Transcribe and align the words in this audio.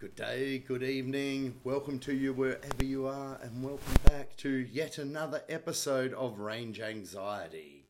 Good 0.00 0.14
day, 0.14 0.58
good 0.60 0.84
evening. 0.84 1.56
Welcome 1.64 1.98
to 2.00 2.14
you 2.14 2.32
wherever 2.32 2.84
you 2.84 3.08
are, 3.08 3.36
and 3.42 3.64
welcome 3.64 3.94
back 4.04 4.36
to 4.36 4.48
yet 4.48 4.96
another 4.98 5.42
episode 5.48 6.14
of 6.14 6.38
Range 6.38 6.78
Anxiety. 6.78 7.88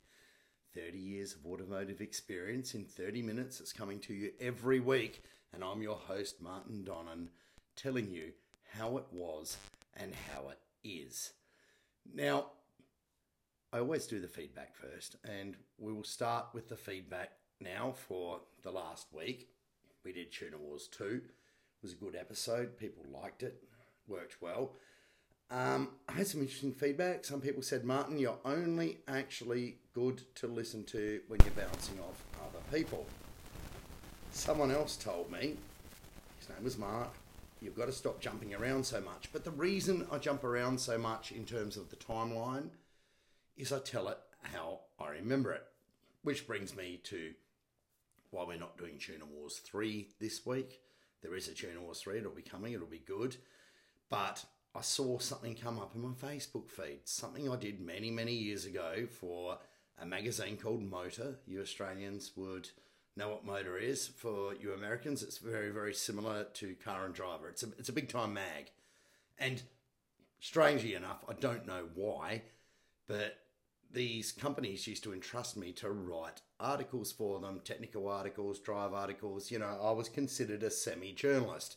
30 0.75 0.97
years 0.97 1.35
of 1.35 1.45
automotive 1.45 2.01
experience 2.01 2.75
in 2.75 2.87
30 2.87 3.21
minutes. 3.21 3.61
It's 3.61 3.75
coming 3.75 3.99
to 4.01 4.15
you 4.15 4.31
every 4.41 4.81
week, 4.81 5.23
and 5.53 5.63
I'm 5.63 5.83
your 5.83 5.97
host, 5.97 6.41
Martin 6.41 6.83
Donnan, 6.83 7.29
telling 7.77 8.11
you 8.11 8.33
how 8.73 8.97
it 8.97 9.05
was 9.13 9.59
and 9.95 10.15
how 10.33 10.49
it 10.49 10.61
is. 10.83 11.35
Now, 12.11 12.53
I 13.71 13.81
always 13.81 14.07
do 14.07 14.19
the 14.19 14.29
feedback 14.29 14.75
first, 14.75 15.17
and 15.25 15.57
we 15.77 15.93
will 15.93 16.05
start 16.05 16.47
with 16.55 16.71
the 16.71 16.77
feedback 16.77 17.33
now 17.61 17.93
for 17.93 18.41
the 18.63 18.71
last 18.71 19.09
week. 19.13 19.51
We 20.07 20.15
did 20.15 20.33
Tuna 20.33 20.57
Wars 20.57 20.89
2. 20.89 21.21
Was 21.83 21.93
a 21.93 21.97
good 21.97 22.17
episode. 22.17 22.77
People 22.77 23.05
liked 23.13 23.43
it, 23.43 23.63
worked 24.09 24.43
well. 24.43 24.73
Um, 25.51 25.91
I 26.09 26.13
had 26.13 26.27
some 26.27 26.41
interesting 26.41 26.73
feedback. 26.73 27.25
Some 27.25 27.41
people 27.41 27.63
said, 27.63 27.85
Martin, 27.85 28.19
you're 28.19 28.39
only 28.45 28.99
actually 29.07 29.77
good 29.95 30.23
to 30.37 30.47
listen 30.47 30.85
to 30.87 31.21
when 31.29 31.41
you're 31.45 31.65
bouncing 31.65 31.99
off 32.01 32.25
other 32.41 32.77
people. 32.77 33.07
Someone 34.33 34.71
else 34.71 34.97
told 34.97 35.31
me, 35.31 35.57
his 36.39 36.49
name 36.49 36.65
was 36.65 36.77
Mark, 36.77 37.11
you've 37.61 37.77
got 37.77 37.87
to 37.87 37.93
stop 37.93 38.21
jumping 38.21 38.55
around 38.55 38.85
so 38.85 39.01
much. 39.01 39.31
But 39.33 39.45
the 39.45 39.51
reason 39.53 40.07
I 40.13 40.19
jump 40.19 40.45
around 40.45 40.81
so 40.81 40.99
much 40.99 41.33
in 41.33 41.45
terms 41.45 41.77
of 41.77 41.91
the 41.91 41.97
timeline 41.97 42.71
is 43.57 43.73
I 43.73 43.79
tell 43.79 44.09
it 44.09 44.19
how 44.43 44.81
I 45.01 45.11
remember 45.11 45.53
it. 45.53 45.63
Which 46.23 46.47
brings 46.47 46.77
me 46.77 47.01
to 47.05 47.33
why 48.31 48.45
we're 48.45 48.59
not 48.59 48.77
doing 48.77 48.99
Tuna 48.99 49.25
Wars 49.25 49.59
3 49.65 50.09
this 50.21 50.45
week. 50.45 50.81
There 51.23 51.35
is 51.35 51.49
a 51.49 51.55
Tuna 51.55 51.81
Wars 51.81 52.01
3, 52.01 52.19
it'll 52.19 52.31
be 52.31 52.43
coming, 52.43 52.73
it'll 52.73 52.87
be 52.87 53.03
good. 53.07 53.37
But 54.09 54.45
I 54.75 54.81
saw 54.81 55.19
something 55.19 55.55
come 55.55 55.79
up 55.79 55.95
in 55.95 56.03
my 56.03 56.11
Facebook 56.11 56.71
feed, 56.71 57.01
something 57.05 57.51
I 57.51 57.57
did 57.57 57.81
many, 57.81 58.11
many 58.11 58.33
years 58.33 58.65
ago 58.65 59.07
for 59.11 59.59
a 60.01 60.07
magazine 60.07 60.57
called 60.57 60.83
Motor. 60.83 61.37
You 61.47 61.61
Australians 61.61 62.33
would 62.37 62.71
know 63.17 63.31
what 63.31 63.45
Motor 63.45 63.77
is. 63.77 64.07
For 64.07 64.55
you 64.55 64.73
Americans, 64.73 65.23
it's 65.23 65.39
very, 65.39 65.71
very 65.71 65.93
similar 65.93 66.45
to 66.55 66.75
Car 66.85 67.05
and 67.05 67.15
Driver. 67.15 67.49
It's 67.49 67.65
a, 67.65 67.69
it's 67.79 67.89
a 67.89 67.93
big 67.93 68.09
time 68.09 68.35
mag. 68.35 68.71
And 69.39 69.63
strangely 70.41 70.95
enough, 70.95 71.25
I 71.29 71.33
don't 71.35 71.67
know 71.67 71.87
why, 71.95 72.43
but 73.07 73.39
these 73.91 74.33
companies 74.33 74.87
used 74.87 75.03
to 75.05 75.13
entrust 75.13 75.57
me 75.57 75.73
to 75.73 75.91
write 75.91 76.43
articles 76.61 77.13
for 77.13 77.41
them, 77.41 77.61
technical 77.65 78.09
articles, 78.09 78.59
drive 78.59 78.93
articles. 78.93 79.51
You 79.51 79.61
know, 79.61 79.79
I 79.83 79.93
was 79.93 80.09
considered 80.09 80.63
a 80.63 80.71
semi 80.71 81.13
journalist. 81.13 81.77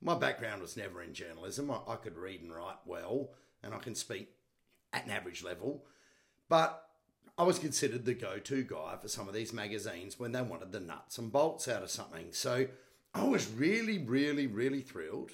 My 0.00 0.14
background 0.14 0.62
was 0.62 0.76
never 0.76 1.02
in 1.02 1.14
journalism. 1.14 1.70
I, 1.70 1.80
I, 1.88 1.96
could 1.96 2.16
read 2.16 2.42
and 2.42 2.54
write 2.54 2.76
well, 2.84 3.30
and 3.62 3.72
I 3.74 3.78
can 3.78 3.94
speak 3.94 4.28
at 4.92 5.04
an 5.04 5.10
average 5.10 5.42
level. 5.42 5.84
But 6.48 6.86
I 7.38 7.44
was 7.44 7.58
considered 7.58 8.04
the 8.04 8.14
go 8.14 8.38
to 8.38 8.62
guy 8.62 8.96
for 9.00 9.08
some 9.08 9.28
of 9.28 9.34
these 9.34 9.52
magazines 9.52 10.18
when 10.18 10.32
they 10.32 10.42
wanted 10.42 10.72
the 10.72 10.80
nuts 10.80 11.18
and 11.18 11.32
bolts 11.32 11.68
out 11.68 11.82
of 11.82 11.90
something. 11.90 12.28
So 12.32 12.66
I 13.14 13.24
was 13.24 13.50
really, 13.50 13.98
really, 13.98 14.46
really 14.46 14.82
thrilled 14.82 15.32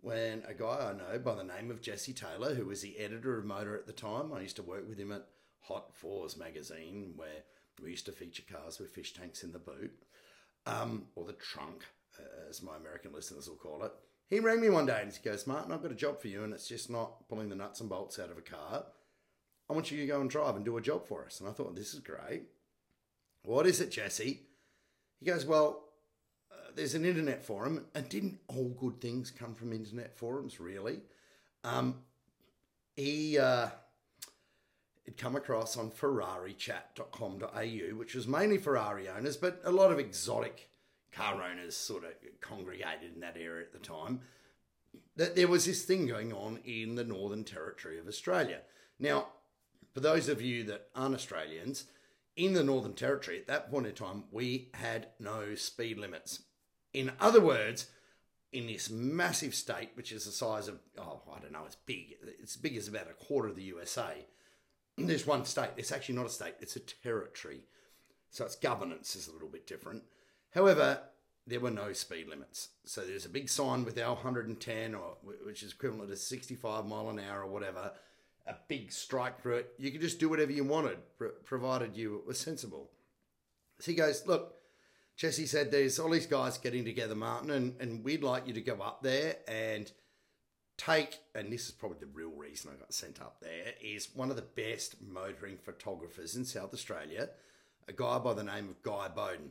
when 0.00 0.42
a 0.46 0.54
guy 0.54 0.90
I 0.90 0.96
know 0.96 1.18
by 1.18 1.34
the 1.34 1.44
name 1.44 1.70
of 1.70 1.82
Jesse 1.82 2.12
Taylor, 2.12 2.54
who 2.54 2.66
was 2.66 2.82
the 2.82 2.98
editor 2.98 3.38
of 3.38 3.44
Motor 3.44 3.76
at 3.76 3.86
the 3.86 3.92
time, 3.92 4.32
I 4.32 4.40
used 4.40 4.56
to 4.56 4.62
work 4.62 4.88
with 4.88 4.98
him 4.98 5.12
at 5.12 5.26
Hot 5.62 5.94
Fours 5.94 6.36
magazine, 6.36 7.14
where 7.16 7.44
we 7.80 7.90
used 7.90 8.06
to 8.06 8.12
feature 8.12 8.42
cars 8.50 8.78
with 8.78 8.90
fish 8.90 9.14
tanks 9.14 9.42
in 9.42 9.52
the 9.52 9.58
boot, 9.58 9.92
um, 10.66 11.06
or 11.14 11.24
the 11.24 11.32
trunk, 11.32 11.84
uh, 12.18 12.48
as 12.48 12.62
my 12.62 12.76
American 12.76 13.12
listeners 13.12 13.48
will 13.48 13.56
call 13.56 13.84
it. 13.84 13.92
He 14.28 14.40
rang 14.40 14.60
me 14.60 14.68
one 14.68 14.86
day 14.86 15.00
and 15.00 15.10
he 15.10 15.18
goes, 15.22 15.46
Martin, 15.46 15.72
I've 15.72 15.82
got 15.82 15.92
a 15.92 15.96
job 15.96 16.20
for 16.20 16.28
you, 16.28 16.44
and 16.44 16.52
it's 16.52 16.68
just 16.68 16.90
not 16.90 17.28
pulling 17.28 17.48
the 17.48 17.56
nuts 17.56 17.80
and 17.80 17.88
bolts 17.88 18.18
out 18.18 18.30
of 18.30 18.38
a 18.38 18.42
car. 18.42 18.84
I 19.70 19.72
want 19.72 19.90
you 19.90 19.98
to 19.98 20.06
go 20.06 20.20
and 20.20 20.30
drive 20.30 20.56
and 20.56 20.64
do 20.64 20.76
a 20.76 20.82
job 20.82 21.06
for 21.06 21.24
us. 21.24 21.40
And 21.40 21.48
I 21.48 21.52
thought, 21.52 21.74
this 21.74 21.94
is 21.94 22.00
great. 22.00 22.44
What 23.42 23.66
is 23.66 23.80
it, 23.80 23.90
Jesse? 23.90 24.42
He 25.20 25.26
goes, 25.26 25.46
Well, 25.46 25.84
uh, 26.50 26.70
there's 26.74 26.94
an 26.94 27.04
internet 27.04 27.42
forum, 27.44 27.86
and 27.94 28.08
didn't 28.08 28.38
all 28.48 28.68
good 28.78 29.00
things 29.00 29.30
come 29.30 29.54
from 29.54 29.72
internet 29.72 30.16
forums, 30.16 30.60
really? 30.60 31.00
Um, 31.64 31.96
he. 32.96 33.38
Uh, 33.38 33.68
had 35.08 35.16
come 35.16 35.34
across 35.36 35.78
on 35.78 35.90
ferrarichat.com.au, 35.90 37.96
which 37.96 38.14
was 38.14 38.28
mainly 38.28 38.58
Ferrari 38.58 39.08
owners, 39.08 39.38
but 39.38 39.58
a 39.64 39.72
lot 39.72 39.90
of 39.90 39.98
exotic 39.98 40.68
car 41.12 41.42
owners 41.42 41.74
sort 41.74 42.04
of 42.04 42.10
congregated 42.42 43.14
in 43.14 43.20
that 43.20 43.38
area 43.40 43.64
at 43.64 43.72
the 43.72 43.78
time. 43.78 44.20
That 45.16 45.34
there 45.34 45.48
was 45.48 45.64
this 45.64 45.84
thing 45.84 46.06
going 46.06 46.34
on 46.34 46.58
in 46.62 46.94
the 46.94 47.04
Northern 47.04 47.44
Territory 47.44 47.98
of 47.98 48.06
Australia. 48.06 48.60
Now, 48.98 49.28
for 49.94 50.00
those 50.00 50.28
of 50.28 50.42
you 50.42 50.62
that 50.64 50.88
aren't 50.94 51.14
Australians, 51.14 51.84
in 52.36 52.52
the 52.52 52.62
Northern 52.62 52.92
Territory 52.92 53.38
at 53.38 53.46
that 53.46 53.70
point 53.70 53.86
in 53.86 53.94
time, 53.94 54.24
we 54.30 54.68
had 54.74 55.08
no 55.18 55.54
speed 55.54 55.96
limits. 55.96 56.42
In 56.92 57.12
other 57.18 57.40
words, 57.40 57.86
in 58.52 58.66
this 58.66 58.90
massive 58.90 59.54
state, 59.54 59.92
which 59.94 60.12
is 60.12 60.26
the 60.26 60.32
size 60.32 60.68
of, 60.68 60.80
oh, 60.98 61.22
I 61.34 61.40
don't 61.40 61.52
know, 61.52 61.64
it's 61.64 61.76
big. 61.76 62.16
It's 62.42 62.58
big 62.58 62.76
as 62.76 62.88
about 62.88 63.08
a 63.10 63.24
quarter 63.24 63.48
of 63.48 63.56
the 63.56 63.62
USA 63.62 64.26
there's 65.06 65.26
one 65.26 65.44
state. 65.44 65.70
It's 65.76 65.92
actually 65.92 66.16
not 66.16 66.26
a 66.26 66.30
state, 66.30 66.54
it's 66.60 66.76
a 66.76 66.80
territory. 66.80 67.60
So 68.30 68.44
its 68.44 68.56
governance 68.56 69.16
is 69.16 69.28
a 69.28 69.32
little 69.32 69.48
bit 69.48 69.66
different. 69.66 70.02
However, 70.54 71.00
there 71.46 71.60
were 71.60 71.70
no 71.70 71.92
speed 71.92 72.28
limits. 72.28 72.68
So 72.84 73.00
there's 73.00 73.24
a 73.24 73.30
big 73.30 73.48
sign 73.48 73.84
with 73.84 73.98
our 73.98 74.14
110, 74.14 74.94
or 74.94 75.16
which 75.44 75.62
is 75.62 75.72
equivalent 75.72 76.10
to 76.10 76.16
65 76.16 76.86
mile 76.86 77.08
an 77.08 77.20
hour 77.20 77.42
or 77.42 77.46
whatever, 77.46 77.92
a 78.46 78.54
big 78.68 78.92
strike 78.92 79.40
through 79.40 79.56
it. 79.56 79.72
You 79.78 79.90
could 79.90 80.00
just 80.00 80.18
do 80.18 80.28
whatever 80.28 80.52
you 80.52 80.64
wanted, 80.64 80.98
provided 81.44 81.96
you 81.96 82.22
were 82.26 82.34
sensible. 82.34 82.90
So 83.78 83.92
he 83.92 83.96
goes, 83.96 84.26
Look, 84.26 84.56
Jesse 85.16 85.46
said 85.46 85.70
there's 85.70 85.98
all 85.98 86.10
these 86.10 86.26
guys 86.26 86.58
getting 86.58 86.84
together, 86.84 87.14
Martin, 87.14 87.50
and, 87.50 87.80
and 87.80 88.04
we'd 88.04 88.22
like 88.22 88.46
you 88.46 88.52
to 88.54 88.60
go 88.60 88.74
up 88.74 89.02
there 89.02 89.36
and 89.48 89.90
take, 90.78 91.18
and 91.34 91.52
this 91.52 91.66
is 91.66 91.72
probably 91.72 91.98
the 92.00 92.06
real 92.06 92.30
reason 92.30 92.70
I 92.72 92.78
got 92.78 92.94
sent 92.94 93.20
up 93.20 93.40
there, 93.42 93.74
is 93.82 94.08
one 94.14 94.30
of 94.30 94.36
the 94.36 94.42
best 94.42 94.96
motoring 95.02 95.58
photographers 95.58 96.34
in 96.34 96.46
South 96.46 96.72
Australia, 96.72 97.28
a 97.86 97.92
guy 97.92 98.18
by 98.18 98.32
the 98.32 98.44
name 98.44 98.68
of 98.70 98.82
Guy 98.82 99.08
Bowden. 99.08 99.50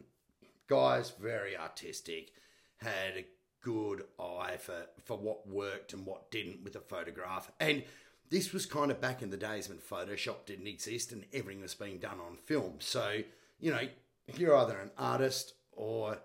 Guy's 0.67 1.11
very 1.11 1.55
artistic, 1.55 2.31
had 2.77 3.17
a 3.17 3.25
good 3.61 4.05
eye 4.19 4.57
for, 4.57 4.87
for 5.03 5.17
what 5.17 5.47
worked 5.47 5.93
and 5.93 6.05
what 6.05 6.31
didn't 6.31 6.63
with 6.63 6.75
a 6.75 6.79
photograph. 6.79 7.51
And 7.59 7.83
this 8.29 8.53
was 8.53 8.65
kind 8.65 8.91
of 8.91 9.01
back 9.01 9.21
in 9.21 9.29
the 9.29 9.37
days 9.37 9.69
when 9.69 9.77
Photoshop 9.77 10.45
didn't 10.45 10.67
exist 10.67 11.11
and 11.11 11.25
everything 11.33 11.61
was 11.61 11.75
being 11.75 11.97
done 11.97 12.19
on 12.25 12.37
film. 12.37 12.75
So, 12.79 13.21
you 13.59 13.71
know, 13.71 13.87
you're 14.35 14.55
either 14.55 14.77
an 14.77 14.91
artist 14.97 15.53
or 15.71 16.17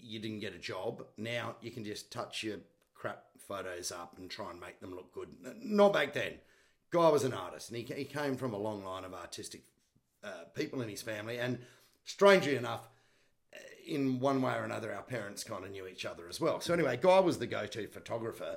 you 0.00 0.18
didn't 0.18 0.40
get 0.40 0.54
a 0.54 0.58
job, 0.58 1.04
now 1.16 1.56
you 1.60 1.70
can 1.70 1.84
just 1.84 2.12
touch 2.12 2.42
your 2.42 2.58
crap 3.04 3.24
photos 3.46 3.92
up 3.92 4.16
and 4.16 4.30
try 4.30 4.50
and 4.50 4.58
make 4.58 4.80
them 4.80 4.94
look 4.94 5.12
good. 5.12 5.28
Not 5.62 5.92
back 5.92 6.14
then. 6.14 6.32
Guy 6.90 7.10
was 7.10 7.22
an 7.22 7.34
artist 7.34 7.68
and 7.68 7.76
he, 7.76 7.94
he 7.94 8.06
came 8.06 8.34
from 8.34 8.54
a 8.54 8.58
long 8.58 8.82
line 8.82 9.04
of 9.04 9.12
artistic 9.12 9.60
uh, 10.22 10.44
people 10.54 10.80
in 10.80 10.88
his 10.88 11.02
family. 11.02 11.38
And 11.38 11.58
strangely 12.04 12.56
enough, 12.56 12.88
uh, 13.52 13.58
in 13.86 14.20
one 14.20 14.40
way 14.40 14.54
or 14.54 14.64
another, 14.64 14.94
our 14.94 15.02
parents 15.02 15.44
kind 15.44 15.66
of 15.66 15.70
knew 15.70 15.86
each 15.86 16.06
other 16.06 16.30
as 16.30 16.40
well. 16.40 16.60
So, 16.60 16.72
anyway, 16.72 16.96
Guy 16.96 17.20
was 17.20 17.38
the 17.38 17.46
go 17.46 17.66
to 17.66 17.86
photographer. 17.88 18.56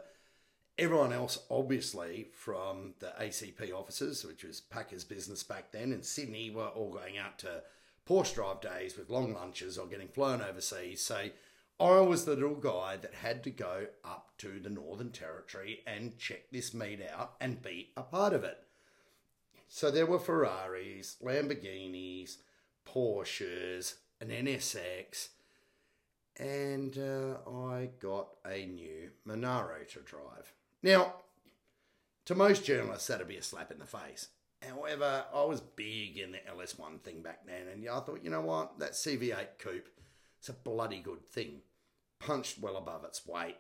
Everyone 0.78 1.12
else, 1.12 1.40
obviously, 1.52 2.30
from 2.34 2.94
the 3.00 3.12
ACP 3.20 3.74
offices, 3.74 4.24
which 4.24 4.46
was 4.46 4.62
Packers 4.62 5.04
business 5.04 5.44
back 5.44 5.74
then 5.74 5.92
in 5.92 6.04
Sydney, 6.04 6.52
were 6.52 6.68
all 6.68 6.94
going 6.94 7.18
out 7.18 7.38
to 7.40 7.64
Porsche 8.08 8.36
drive 8.36 8.62
days 8.62 8.96
with 8.96 9.10
long 9.10 9.34
lunches 9.34 9.78
or 9.78 9.88
getting 9.88 10.08
flown 10.08 10.42
overseas. 10.42 11.02
So, 11.02 11.32
I 11.80 12.00
was 12.00 12.26
the 12.26 12.34
little 12.34 12.56
guy 12.56 12.98
that 12.98 13.14
had 13.14 13.44
to 13.44 13.52
go 13.52 13.88
up 14.04 14.32
to 14.40 14.60
the 14.60 14.70
Northern 14.70 15.12
Territory 15.12 15.82
and 15.86 16.18
check 16.18 16.50
this 16.52 16.74
meet 16.74 17.02
out 17.08 17.36
and 17.40 17.62
be 17.62 17.92
a 17.96 18.02
part 18.02 18.34
of 18.34 18.44
it. 18.44 18.64
So 19.68 19.92
there 19.92 20.08
were 20.08 20.18
Ferraris, 20.18 21.18
Lamborghinis, 21.24 22.38
Porsches, 22.88 23.96
an 24.20 24.30
NSX, 24.30 25.30
and 26.40 26.98
uh, 26.98 27.50
I 27.50 27.90
got 28.00 28.30
a 28.46 28.66
new 28.66 29.12
Monaro 29.26 29.84
to 29.92 30.00
drive. 30.00 30.54
Now, 30.82 31.14
to 32.26 32.34
most 32.34 32.66
journalists, 32.66 33.08
that'd 33.08 33.28
be 33.28 33.38
a 33.38 33.44
slap 33.44 33.72
in 33.72 33.80
the 33.80 33.86
face. 33.86 34.30
However, 34.68 35.26
I 35.34 35.44
was 35.44 35.62
big 35.62 36.18
in 36.18 36.32
the 36.32 36.40
LS1 36.40 37.02
thing 37.02 37.22
back 37.22 37.46
then, 37.46 37.68
and 37.72 37.88
I 37.88 38.00
thought, 38.00 38.24
you 38.24 38.32
know 38.32 38.42
what, 38.42 38.80
that 38.80 38.94
CV8 38.94 39.60
coupe, 39.60 39.90
it's 40.48 40.58
a 40.58 40.70
bloody 40.70 41.00
good 41.00 41.30
thing 41.30 41.60
punched 42.20 42.58
well 42.58 42.78
above 42.78 43.04
its 43.04 43.26
weight. 43.26 43.58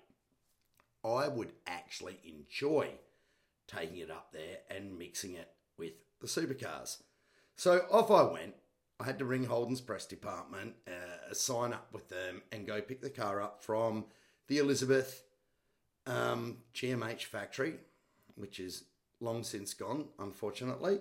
I 1.04 1.28
would 1.28 1.52
actually 1.68 2.18
enjoy 2.24 2.92
taking 3.68 3.98
it 3.98 4.10
up 4.10 4.32
there 4.32 4.60
and 4.70 4.98
mixing 4.98 5.34
it 5.34 5.50
with 5.78 5.92
the 6.22 6.28
supercars. 6.28 7.02
So 7.58 7.86
off 7.92 8.10
I 8.10 8.22
went. 8.32 8.54
I 9.02 9.04
had 9.04 9.20
to 9.20 9.26
ring 9.26 9.44
Holden's 9.44 9.82
press 9.82 10.06
department, 10.06 10.76
uh, 10.88 11.34
sign 11.34 11.74
up 11.74 11.90
with 11.92 12.08
them, 12.08 12.42
and 12.54 12.66
go 12.66 12.80
pick 12.80 13.02
the 13.02 13.10
car 13.10 13.42
up 13.42 13.62
from 13.62 14.06
the 14.48 14.58
Elizabeth 14.58 15.24
um, 16.06 16.60
GMH 16.74 17.26
factory, 17.26 17.74
which 18.36 18.62
is 18.62 18.86
long 19.20 19.44
since 19.44 19.74
gone, 19.74 20.06
unfortunately. 20.20 21.00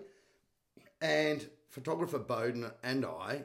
And 1.00 1.47
photographer 1.69 2.19
Bowden 2.19 2.73
and 2.82 3.06
I 3.06 3.44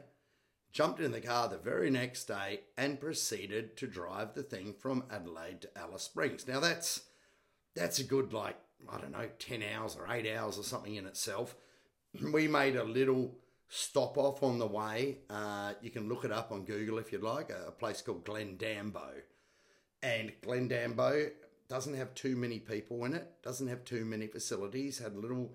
jumped 0.72 1.00
in 1.00 1.12
the 1.12 1.20
car 1.20 1.48
the 1.48 1.58
very 1.58 1.90
next 1.90 2.24
day 2.24 2.60
and 2.76 3.00
proceeded 3.00 3.76
to 3.76 3.86
drive 3.86 4.34
the 4.34 4.42
thing 4.42 4.74
from 4.78 5.04
Adelaide 5.10 5.60
to 5.62 5.78
Alice 5.78 6.02
Springs. 6.02 6.48
Now 6.48 6.60
that's 6.60 7.02
that's 7.74 7.98
a 7.98 8.04
good 8.04 8.32
like 8.32 8.56
I 8.90 8.98
don't 8.98 9.12
know, 9.12 9.28
10 9.38 9.62
hours 9.74 9.96
or 9.96 10.12
8 10.12 10.36
hours 10.36 10.58
or 10.58 10.64
something 10.64 10.96
in 10.96 11.06
itself. 11.06 11.54
We 12.32 12.48
made 12.48 12.76
a 12.76 12.84
little 12.84 13.38
stop 13.68 14.18
off 14.18 14.42
on 14.42 14.58
the 14.58 14.66
way. 14.66 15.18
Uh, 15.30 15.72
you 15.80 15.90
can 15.90 16.08
look 16.08 16.24
it 16.24 16.32
up 16.32 16.52
on 16.52 16.64
Google 16.64 16.98
if 16.98 17.12
you'd 17.12 17.22
like, 17.22 17.50
a 17.50 17.70
place 17.70 18.02
called 18.02 18.24
Glendambo. 18.24 19.22
And 20.02 20.32
Glendambo 20.42 21.30
doesn't 21.68 21.94
have 21.94 22.14
too 22.14 22.36
many 22.36 22.58
people 22.58 23.04
in 23.06 23.14
it, 23.14 23.26
doesn't 23.42 23.68
have 23.68 23.84
too 23.84 24.04
many 24.04 24.26
facilities, 24.26 24.98
had 24.98 25.12
a 25.12 25.18
little 25.18 25.52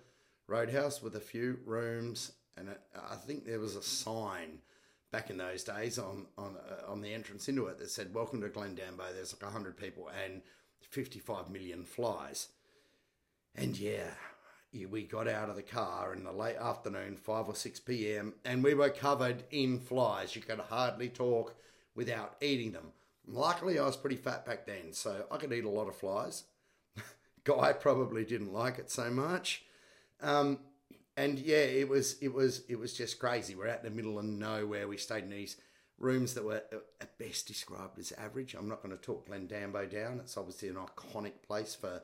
roadhouse 0.47 1.01
with 1.03 1.15
a 1.15 1.19
few 1.19 1.59
rooms, 1.65 2.31
and 2.55 2.69
I 2.95 3.15
think 3.15 3.45
there 3.45 3.59
was 3.59 3.75
a 3.75 3.83
sign 3.83 4.59
back 5.11 5.29
in 5.29 5.37
those 5.37 5.63
days 5.63 5.97
on 5.97 6.27
on 6.37 6.55
uh, 6.57 6.91
on 6.91 7.01
the 7.01 7.13
entrance 7.13 7.47
into 7.47 7.67
it 7.67 7.77
that 7.79 7.89
said 7.89 8.13
"Welcome 8.13 8.41
to 8.41 8.49
Glendambo." 8.49 9.03
There's 9.13 9.35
like 9.41 9.51
hundred 9.51 9.77
people 9.77 10.09
and 10.23 10.41
55 10.89 11.49
million 11.49 11.83
flies. 11.83 12.49
And 13.55 13.77
yeah, 13.77 14.11
we 14.89 15.03
got 15.03 15.27
out 15.27 15.49
of 15.49 15.55
the 15.55 15.63
car 15.63 16.13
in 16.13 16.23
the 16.23 16.31
late 16.31 16.57
afternoon, 16.57 17.17
5 17.17 17.49
or 17.49 17.55
6 17.55 17.79
p.m., 17.81 18.33
and 18.45 18.63
we 18.63 18.73
were 18.73 18.89
covered 18.89 19.43
in 19.51 19.79
flies. 19.79 20.35
You 20.35 20.41
could 20.41 20.59
hardly 20.59 21.09
talk 21.09 21.55
without 21.95 22.35
eating 22.41 22.71
them. 22.71 22.91
Luckily, 23.25 23.79
I 23.79 23.85
was 23.85 23.97
pretty 23.97 24.15
fat 24.15 24.45
back 24.45 24.65
then, 24.65 24.93
so 24.93 25.25
I 25.31 25.37
could 25.37 25.51
eat 25.51 25.65
a 25.65 25.69
lot 25.69 25.87
of 25.87 25.95
flies. 25.95 26.43
Guy 27.43 27.73
probably 27.73 28.23
didn't 28.23 28.53
like 28.53 28.77
it 28.77 28.91
so 28.91 29.09
much. 29.09 29.63
Um, 30.21 30.59
and 31.17 31.39
yeah, 31.39 31.57
it 31.57 31.89
was 31.89 32.17
it 32.21 32.31
was 32.31 32.63
it 32.69 32.77
was 32.77 32.93
just 32.93 33.19
crazy. 33.19 33.55
We're 33.55 33.69
out 33.69 33.83
in 33.83 33.89
the 33.89 33.95
middle 33.95 34.19
of 34.19 34.25
nowhere. 34.25 34.87
We 34.87 34.97
stayed 34.97 35.23
in 35.23 35.31
these 35.31 35.57
rooms 35.97 36.35
that 36.35 36.45
were 36.45 36.61
at 37.01 37.17
best 37.17 37.47
described 37.47 37.97
as 37.97 38.11
average. 38.13 38.53
I'm 38.53 38.69
not 38.69 38.83
going 38.83 38.95
to 38.95 39.01
talk 39.01 39.27
Glendambo 39.27 39.87
down. 39.87 40.19
It's 40.19 40.37
obviously 40.37 40.69
an 40.69 40.75
iconic 40.75 41.41
place 41.45 41.73
for 41.73 42.03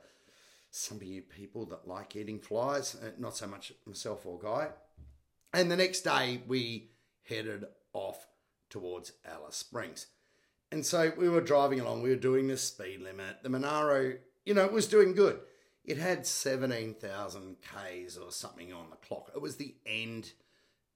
some 0.72 0.96
of 0.96 1.04
you 1.04 1.22
people 1.22 1.64
that 1.66 1.86
like 1.86 2.16
eating 2.16 2.40
flies, 2.40 2.96
uh, 2.96 3.10
not 3.16 3.36
so 3.36 3.46
much 3.46 3.72
myself 3.86 4.26
or 4.26 4.36
Guy. 4.36 4.70
And 5.52 5.70
the 5.70 5.76
next 5.76 6.00
day, 6.00 6.42
we 6.48 6.90
headed 7.22 7.64
off 7.92 8.26
towards 8.68 9.12
Alice 9.24 9.54
Springs. 9.56 10.08
And 10.72 10.84
so 10.84 11.12
we 11.16 11.28
were 11.28 11.40
driving 11.40 11.78
along, 11.78 12.02
we 12.02 12.10
were 12.10 12.16
doing 12.16 12.48
the 12.48 12.56
speed 12.56 13.00
limit. 13.00 13.44
The 13.44 13.48
Monaro, 13.48 14.14
you 14.44 14.54
know, 14.54 14.66
was 14.66 14.88
doing 14.88 15.14
good. 15.14 15.38
It 15.84 15.98
had 15.98 16.26
17,000 16.26 17.56
Ks 17.60 18.16
or 18.16 18.30
something 18.30 18.72
on 18.72 18.90
the 18.90 18.96
clock. 18.96 19.30
It 19.34 19.42
was 19.42 19.56
the 19.56 19.74
end 19.84 20.32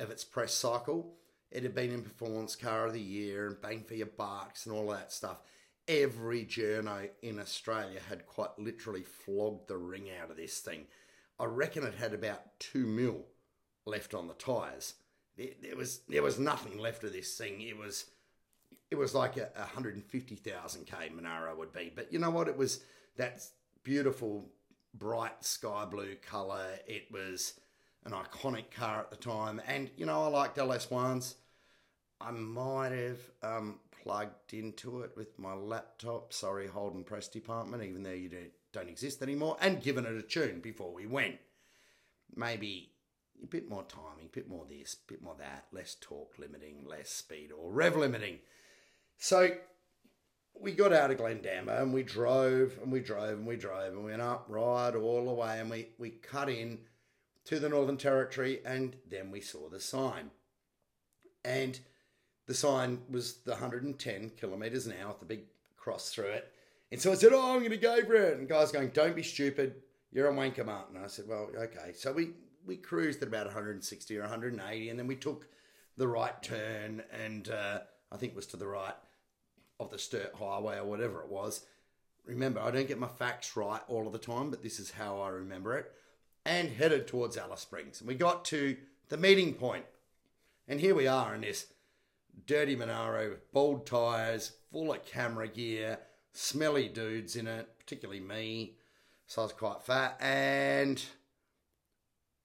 of 0.00 0.10
its 0.10 0.24
press 0.24 0.54
cycle. 0.54 1.14
It 1.50 1.62
had 1.62 1.74
been 1.74 1.92
in 1.92 2.02
Performance 2.02 2.56
Car 2.56 2.86
of 2.86 2.94
the 2.94 3.00
Year 3.00 3.46
and 3.46 3.60
Bang 3.60 3.84
for 3.84 3.94
Your 3.94 4.06
Bucks 4.06 4.64
and 4.64 4.74
all 4.74 4.88
that 4.88 5.12
stuff. 5.12 5.42
Every 5.86 6.44
journo 6.44 7.08
in 7.22 7.38
Australia 7.38 8.00
had 8.08 8.26
quite 8.26 8.58
literally 8.58 9.02
flogged 9.02 9.68
the 9.68 9.76
ring 9.76 10.08
out 10.22 10.30
of 10.30 10.36
this 10.36 10.60
thing. 10.60 10.86
I 11.38 11.44
reckon 11.44 11.84
it 11.84 11.94
had 11.94 12.14
about 12.14 12.58
two 12.58 12.86
mil 12.86 13.24
left 13.86 14.14
on 14.14 14.28
the 14.28 14.34
tyres. 14.34 14.94
There 15.36 15.76
was 15.76 16.00
there 16.08 16.22
was 16.22 16.38
nothing 16.38 16.78
left 16.78 17.04
of 17.04 17.12
this 17.12 17.36
thing. 17.36 17.60
It 17.62 17.78
was 17.78 18.06
it 18.90 18.96
was 18.96 19.14
like 19.14 19.36
a, 19.36 19.50
150,000 19.54 20.86
k 20.86 20.94
Monaro 21.14 21.56
would 21.56 21.72
be. 21.72 21.92
But 21.94 22.12
you 22.12 22.18
know 22.18 22.30
what? 22.30 22.48
It 22.48 22.56
was 22.56 22.80
that 23.16 23.42
beautiful 23.84 24.50
bright 24.94 25.44
sky 25.44 25.84
blue 25.84 26.16
color. 26.16 26.78
It 26.86 27.10
was 27.10 27.54
an 28.04 28.12
iconic 28.12 28.70
car 28.70 29.00
at 29.00 29.10
the 29.10 29.16
time, 29.16 29.60
and 29.66 29.90
you 29.96 30.06
know 30.06 30.24
I 30.24 30.28
liked 30.28 30.58
LS 30.58 30.90
ones. 30.90 31.36
I 32.20 32.30
might 32.32 32.92
have 32.92 33.18
um, 33.42 33.78
plugged 34.02 34.52
into 34.52 35.02
it 35.02 35.12
with 35.16 35.38
my 35.38 35.54
laptop. 35.54 36.32
Sorry, 36.32 36.66
Holden 36.66 37.04
Press 37.04 37.28
Department, 37.28 37.82
even 37.84 38.02
though 38.02 38.10
you 38.10 38.28
don't, 38.28 38.52
don't 38.72 38.88
exist 38.88 39.22
anymore, 39.22 39.56
and 39.60 39.82
given 39.82 40.04
it 40.04 40.16
a 40.16 40.22
tune 40.22 40.60
before 40.60 40.92
we 40.92 41.06
went. 41.06 41.36
Maybe 42.34 42.90
a 43.42 43.46
bit 43.46 43.68
more 43.68 43.84
timing, 43.84 44.26
a 44.26 44.34
bit 44.34 44.48
more 44.48 44.66
this, 44.68 44.94
a 44.94 45.12
bit 45.12 45.22
more 45.22 45.36
that, 45.38 45.66
less 45.72 45.96
torque 46.00 46.38
limiting, 46.38 46.84
less 46.84 47.10
speed 47.10 47.50
or 47.52 47.70
rev 47.70 47.96
limiting. 47.96 48.38
So 49.16 49.50
we 50.60 50.72
got 50.72 50.92
out 50.92 51.10
of 51.10 51.18
Glendambo 51.18 51.82
and 51.82 51.92
we 51.92 52.02
drove 52.02 52.78
and 52.82 52.90
we 52.90 53.00
drove 53.00 53.38
and 53.38 53.46
we 53.46 53.56
drove 53.56 53.92
and 53.92 54.04
we 54.04 54.10
went 54.10 54.22
up 54.22 54.46
right 54.48 54.94
all 54.94 55.26
the 55.26 55.32
way 55.32 55.60
and 55.60 55.70
we, 55.70 55.88
we 55.98 56.10
cut 56.10 56.48
in 56.48 56.78
to 57.44 57.58
the 57.58 57.68
Northern 57.68 57.96
Territory 57.96 58.60
and 58.64 58.96
then 59.08 59.30
we 59.30 59.40
saw 59.40 59.68
the 59.68 59.80
sign. 59.80 60.30
And 61.44 61.78
the 62.46 62.54
sign 62.54 63.00
was 63.08 63.36
the 63.44 63.52
110 63.52 64.30
kilometres 64.30 64.86
an 64.86 64.94
hour 65.00 65.08
with 65.08 65.20
the 65.20 65.26
big 65.26 65.44
cross 65.76 66.10
through 66.10 66.26
it. 66.26 66.52
And 66.90 67.00
so 67.00 67.12
I 67.12 67.14
said, 67.14 67.32
Oh, 67.32 67.54
I'm 67.54 67.60
going 67.60 67.70
to 67.70 67.76
go 67.76 68.04
for 68.04 68.14
it. 68.14 68.38
And 68.38 68.48
guys 68.48 68.72
going, 68.72 68.88
Don't 68.90 69.16
be 69.16 69.22
stupid. 69.22 69.76
You're 70.12 70.28
on 70.28 70.36
Wanker 70.36 70.66
Martin. 70.66 70.98
I 71.02 71.06
said, 71.06 71.26
Well, 71.28 71.50
okay. 71.56 71.92
So 71.94 72.12
we, 72.12 72.30
we 72.66 72.76
cruised 72.76 73.22
at 73.22 73.28
about 73.28 73.46
160 73.46 74.16
or 74.16 74.22
180 74.22 74.90
and 74.90 74.98
then 74.98 75.06
we 75.06 75.16
took 75.16 75.46
the 75.96 76.08
right 76.08 76.42
turn 76.42 77.02
and 77.24 77.48
uh, 77.48 77.80
I 78.10 78.16
think 78.16 78.32
it 78.32 78.36
was 78.36 78.46
to 78.48 78.56
the 78.56 78.66
right 78.66 78.94
of 79.80 79.90
the 79.90 79.98
Stuart 79.98 80.34
Highway 80.38 80.78
or 80.78 80.84
whatever 80.84 81.20
it 81.22 81.28
was. 81.28 81.64
Remember, 82.26 82.60
I 82.60 82.70
don't 82.70 82.88
get 82.88 82.98
my 82.98 83.08
facts 83.08 83.56
right 83.56 83.80
all 83.88 84.06
of 84.06 84.12
the 84.12 84.18
time, 84.18 84.50
but 84.50 84.62
this 84.62 84.78
is 84.78 84.92
how 84.92 85.20
I 85.20 85.28
remember 85.30 85.76
it. 85.76 85.92
And 86.44 86.70
headed 86.70 87.06
towards 87.06 87.36
Alice 87.36 87.60
Springs. 87.60 88.00
And 88.00 88.08
we 88.08 88.14
got 88.14 88.44
to 88.46 88.76
the 89.08 89.16
meeting 89.16 89.54
point. 89.54 89.84
And 90.66 90.80
here 90.80 90.94
we 90.94 91.06
are 91.06 91.34
in 91.34 91.40
this 91.40 91.66
dirty 92.46 92.76
Monaro 92.76 93.30
with 93.30 93.52
bald 93.52 93.86
tyres, 93.86 94.52
full 94.70 94.92
of 94.92 95.04
camera 95.04 95.48
gear, 95.48 95.98
smelly 96.32 96.88
dudes 96.88 97.36
in 97.36 97.46
it, 97.46 97.68
particularly 97.78 98.20
me. 98.20 98.74
So 99.26 99.42
I 99.42 99.44
was 99.44 99.52
quite 99.52 99.82
fat. 99.82 100.18
And 100.20 101.02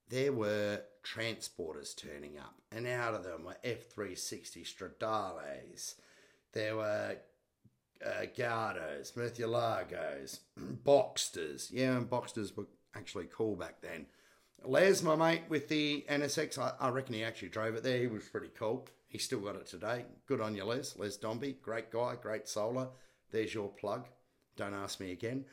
there 0.09 0.31
were 0.31 0.81
transporters 1.03 1.95
turning 1.95 2.37
up. 2.37 2.55
And 2.71 2.87
out 2.87 3.13
of 3.13 3.23
them 3.23 3.43
were 3.43 3.57
F360 3.65 4.65
Stradales 4.65 5.95
there 6.53 6.75
were 6.75 7.17
uh, 8.05 8.25
Gallardos, 8.35 9.13
Murcielagos, 9.13 10.39
Boxsters. 10.85 11.69
Yeah, 11.71 11.97
and 11.97 12.09
Boxsters 12.09 12.55
were 12.55 12.67
actually 12.95 13.27
cool 13.35 13.55
back 13.55 13.81
then. 13.81 14.05
Les, 14.65 15.01
my 15.01 15.15
mate 15.15 15.43
with 15.49 15.67
the 15.67 16.05
NSX, 16.09 16.57
I, 16.57 16.73
I, 16.79 16.89
reckon 16.89 17.15
he 17.15 17.23
actually 17.23 17.49
drove 17.49 17.75
it 17.75 17.83
there. 17.83 17.97
He 17.97 18.07
was 18.07 18.23
pretty 18.23 18.51
cool. 18.57 18.87
He 19.09 19.17
still 19.17 19.39
got 19.39 19.55
it 19.55 19.67
today. 19.67 20.05
Good 20.25 20.41
on 20.41 20.55
you, 20.55 20.63
Les. 20.63 20.97
Les 20.97 21.17
Dombey, 21.17 21.57
great 21.61 21.91
guy, 21.91 22.15
great 22.21 22.47
solar. 22.47 22.87
There's 23.31 23.53
your 23.53 23.69
plug. 23.69 24.07
Don't 24.55 24.73
ask 24.73 24.99
me 24.99 25.11
again. 25.11 25.45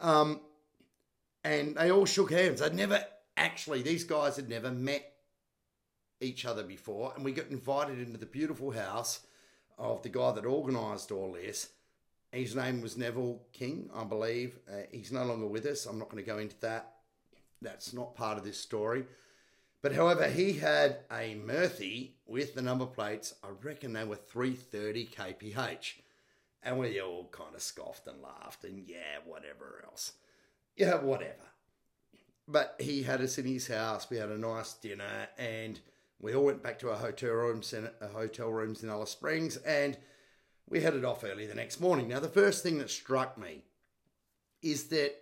Um, 0.00 0.40
and 1.44 1.76
they 1.76 1.90
all 1.90 2.04
shook 2.04 2.30
hands. 2.30 2.60
I'd 2.60 2.74
never 2.74 3.02
actually, 3.36 3.82
these 3.82 4.04
guys 4.04 4.36
had 4.36 4.48
never 4.48 4.70
met 4.70 5.12
each 6.20 6.44
other 6.44 6.62
before. 6.62 7.12
And 7.16 7.24
we 7.24 7.32
got 7.32 7.48
invited 7.48 7.98
into 8.00 8.18
the 8.18 8.26
beautiful 8.26 8.72
house 8.72 9.20
of 9.78 10.02
the 10.02 10.08
guy 10.08 10.32
that 10.32 10.44
organised 10.44 11.10
all 11.10 11.32
this. 11.32 11.70
His 12.32 12.54
name 12.54 12.82
was 12.82 12.96
Neville 12.96 13.40
King, 13.52 13.88
I 13.94 14.04
believe. 14.04 14.58
Uh, 14.68 14.82
he's 14.90 15.12
no 15.12 15.24
longer 15.24 15.46
with 15.46 15.64
us. 15.64 15.86
I'm 15.86 15.98
not 15.98 16.10
going 16.10 16.22
to 16.22 16.30
go 16.30 16.38
into 16.38 16.58
that. 16.60 16.94
That's 17.62 17.92
not 17.92 18.14
part 18.14 18.38
of 18.38 18.44
this 18.44 18.60
story. 18.60 19.04
But 19.80 19.94
however, 19.94 20.28
he 20.28 20.54
had 20.54 20.98
a 21.10 21.36
Murphy 21.36 22.16
with 22.26 22.54
the 22.54 22.62
number 22.62 22.86
plates. 22.86 23.34
I 23.42 23.48
reckon 23.62 23.92
they 23.92 24.04
were 24.04 24.16
330 24.16 25.06
kph. 25.06 25.92
And 26.62 26.78
we 26.78 27.00
all 27.00 27.28
kind 27.30 27.54
of 27.54 27.62
scoffed 27.62 28.06
and 28.08 28.20
laughed 28.20 28.64
and 28.64 28.84
yeah, 28.86 29.18
whatever 29.24 29.84
else. 29.84 30.12
Yeah, 30.76 30.96
whatever. 30.96 31.34
But 32.46 32.76
he 32.80 33.04
had 33.04 33.20
us 33.20 33.38
in 33.38 33.46
his 33.46 33.68
house. 33.68 34.10
We 34.10 34.16
had 34.16 34.30
a 34.30 34.38
nice 34.38 34.74
dinner 34.74 35.28
and 35.38 35.78
we 36.20 36.34
all 36.34 36.44
went 36.44 36.62
back 36.62 36.78
to 36.80 36.90
our 36.90 36.96
hotel 36.96 37.30
rooms 37.30 37.72
in 37.72 37.88
uh, 38.00 38.08
hotel 38.08 38.48
rooms 38.48 38.82
in 38.82 38.90
Alice 38.90 39.10
Springs, 39.10 39.56
and 39.58 39.96
we 40.68 40.80
headed 40.80 41.04
off 41.04 41.24
early 41.24 41.46
the 41.46 41.54
next 41.54 41.80
morning. 41.80 42.08
Now, 42.08 42.20
the 42.20 42.28
first 42.28 42.62
thing 42.62 42.78
that 42.78 42.90
struck 42.90 43.38
me 43.38 43.64
is 44.62 44.88
that 44.88 45.14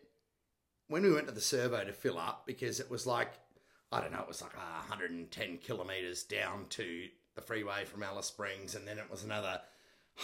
when 0.88 1.02
we 1.02 1.12
went 1.12 1.26
to 1.26 1.34
the 1.34 1.40
servo 1.40 1.84
to 1.84 1.92
fill 1.92 2.18
up, 2.18 2.44
because 2.46 2.80
it 2.80 2.90
was 2.90 3.06
like 3.06 3.32
I 3.92 4.00
don't 4.00 4.12
know, 4.12 4.20
it 4.20 4.28
was 4.28 4.42
like 4.42 4.56
110 4.56 5.58
kilometers 5.58 6.24
down 6.24 6.66
to 6.70 7.08
the 7.34 7.40
freeway 7.40 7.84
from 7.84 8.02
Alice 8.02 8.26
Springs, 8.26 8.74
and 8.74 8.86
then 8.86 8.98
it 8.98 9.10
was 9.10 9.22
another 9.22 9.60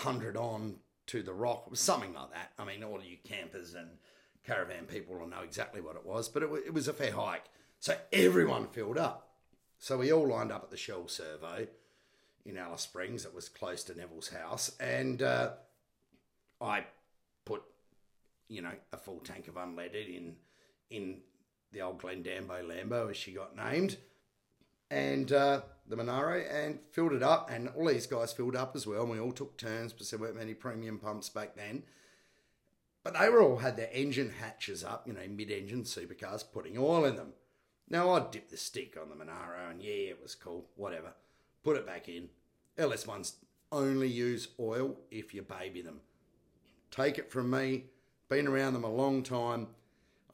100 0.02 0.37
on 0.37 0.76
to 1.07 1.23
the 1.23 1.33
rock. 1.33 1.64
It 1.67 1.71
was 1.71 1.81
something 1.81 2.12
like 2.12 2.33
that. 2.33 2.52
I 2.59 2.64
mean, 2.64 2.83
all 2.83 3.00
you 3.02 3.19
campers 3.25 3.75
and 3.75 3.88
caravan 4.45 4.87
people 4.87 5.17
will 5.17 5.29
know 5.29 5.43
exactly 5.45 5.81
what 5.81 5.97
it 5.97 6.05
was, 6.05 6.29
but 6.29 6.43
it 6.43 6.75
was 6.75 6.88
a 6.88 6.93
fair 6.93 7.12
hike. 7.12 7.45
So 7.79 7.97
everyone 8.12 8.67
filled 8.67 8.99
up. 8.99 9.32
So 9.83 9.99
we 9.99 10.12
all 10.12 10.29
lined 10.29 10.53
up 10.53 10.62
at 10.62 10.71
the 10.71 10.77
Shell 10.77 11.09
Servo 11.09 11.67
in 12.47 12.57
Alice 12.57 12.83
Springs. 12.83 13.25
It 13.25 13.35
was 13.35 13.49
close 13.49 13.83
to 13.83 13.99
Neville's 13.99 14.29
house. 14.29 14.71
And 14.79 15.21
uh, 15.21 15.55
I 16.61 16.85
put 17.45 17.65
you 18.47 18.62
know, 18.62 18.71
a 18.93 18.97
full 18.97 19.19
tank 19.19 19.49
of 19.49 19.55
unleaded 19.55 20.17
in 20.17 20.37
in 20.89 21.23
the 21.73 21.81
old 21.81 21.99
Glendambo 21.99 22.62
Lambo, 22.62 23.11
as 23.11 23.17
she 23.17 23.33
got 23.33 23.57
named, 23.57 23.97
and 24.89 25.33
uh, 25.33 25.62
the 25.89 25.97
Monaro, 25.97 26.45
and 26.49 26.79
filled 26.93 27.15
it 27.15 27.25
up. 27.25 27.51
And 27.51 27.69
all 27.71 27.89
these 27.89 28.07
guys 28.07 28.33
filled 28.33 28.55
up 28.55 28.77
as 28.77 28.87
well. 28.87 29.03
And 29.03 29.11
we 29.11 29.19
all 29.19 29.33
took 29.33 29.59
turns 29.59 29.93
because 29.93 30.11
there 30.11 30.21
weren't 30.21 30.37
many 30.37 30.55
premium 30.55 31.01
pumps 31.01 31.29
back 31.29 31.57
then. 31.57 31.83
But 33.03 33.19
they 33.19 33.29
were 33.29 33.43
all 33.43 33.57
had 33.57 33.77
their 33.77 33.91
engine 33.93 34.33
hatches 34.41 34.85
up, 34.85 35.09
you 35.09 35.12
know, 35.12 35.27
mid-engine 35.29 35.83
supercars, 35.83 36.45
putting 36.53 36.79
oil 36.79 37.05
in 37.05 37.17
them. 37.17 37.33
Now 37.89 38.11
I'd 38.11 38.31
dip 38.31 38.49
the 38.49 38.57
stick 38.57 38.97
on 39.01 39.09
the 39.09 39.17
Monaro, 39.17 39.71
and 39.71 39.83
yeah, 39.83 40.11
it 40.11 40.23
was 40.23 40.35
cool, 40.35 40.69
whatever. 40.77 41.12
Put 41.62 41.77
it 41.77 41.87
back 41.87 42.09
in. 42.09 42.29
LS1s 42.79 43.35
only 43.71 44.09
use 44.09 44.49
oil 44.59 44.97
if 45.11 45.35
you 45.35 45.43
baby 45.43 45.83
them. 45.83 46.01
Take 46.91 47.19
it 47.19 47.31
from 47.31 47.51
me, 47.51 47.85
been 48.29 48.47
around 48.47 48.75
them 48.75 48.85
a 48.85 48.91
long 48.91 49.23
time. 49.23 49.69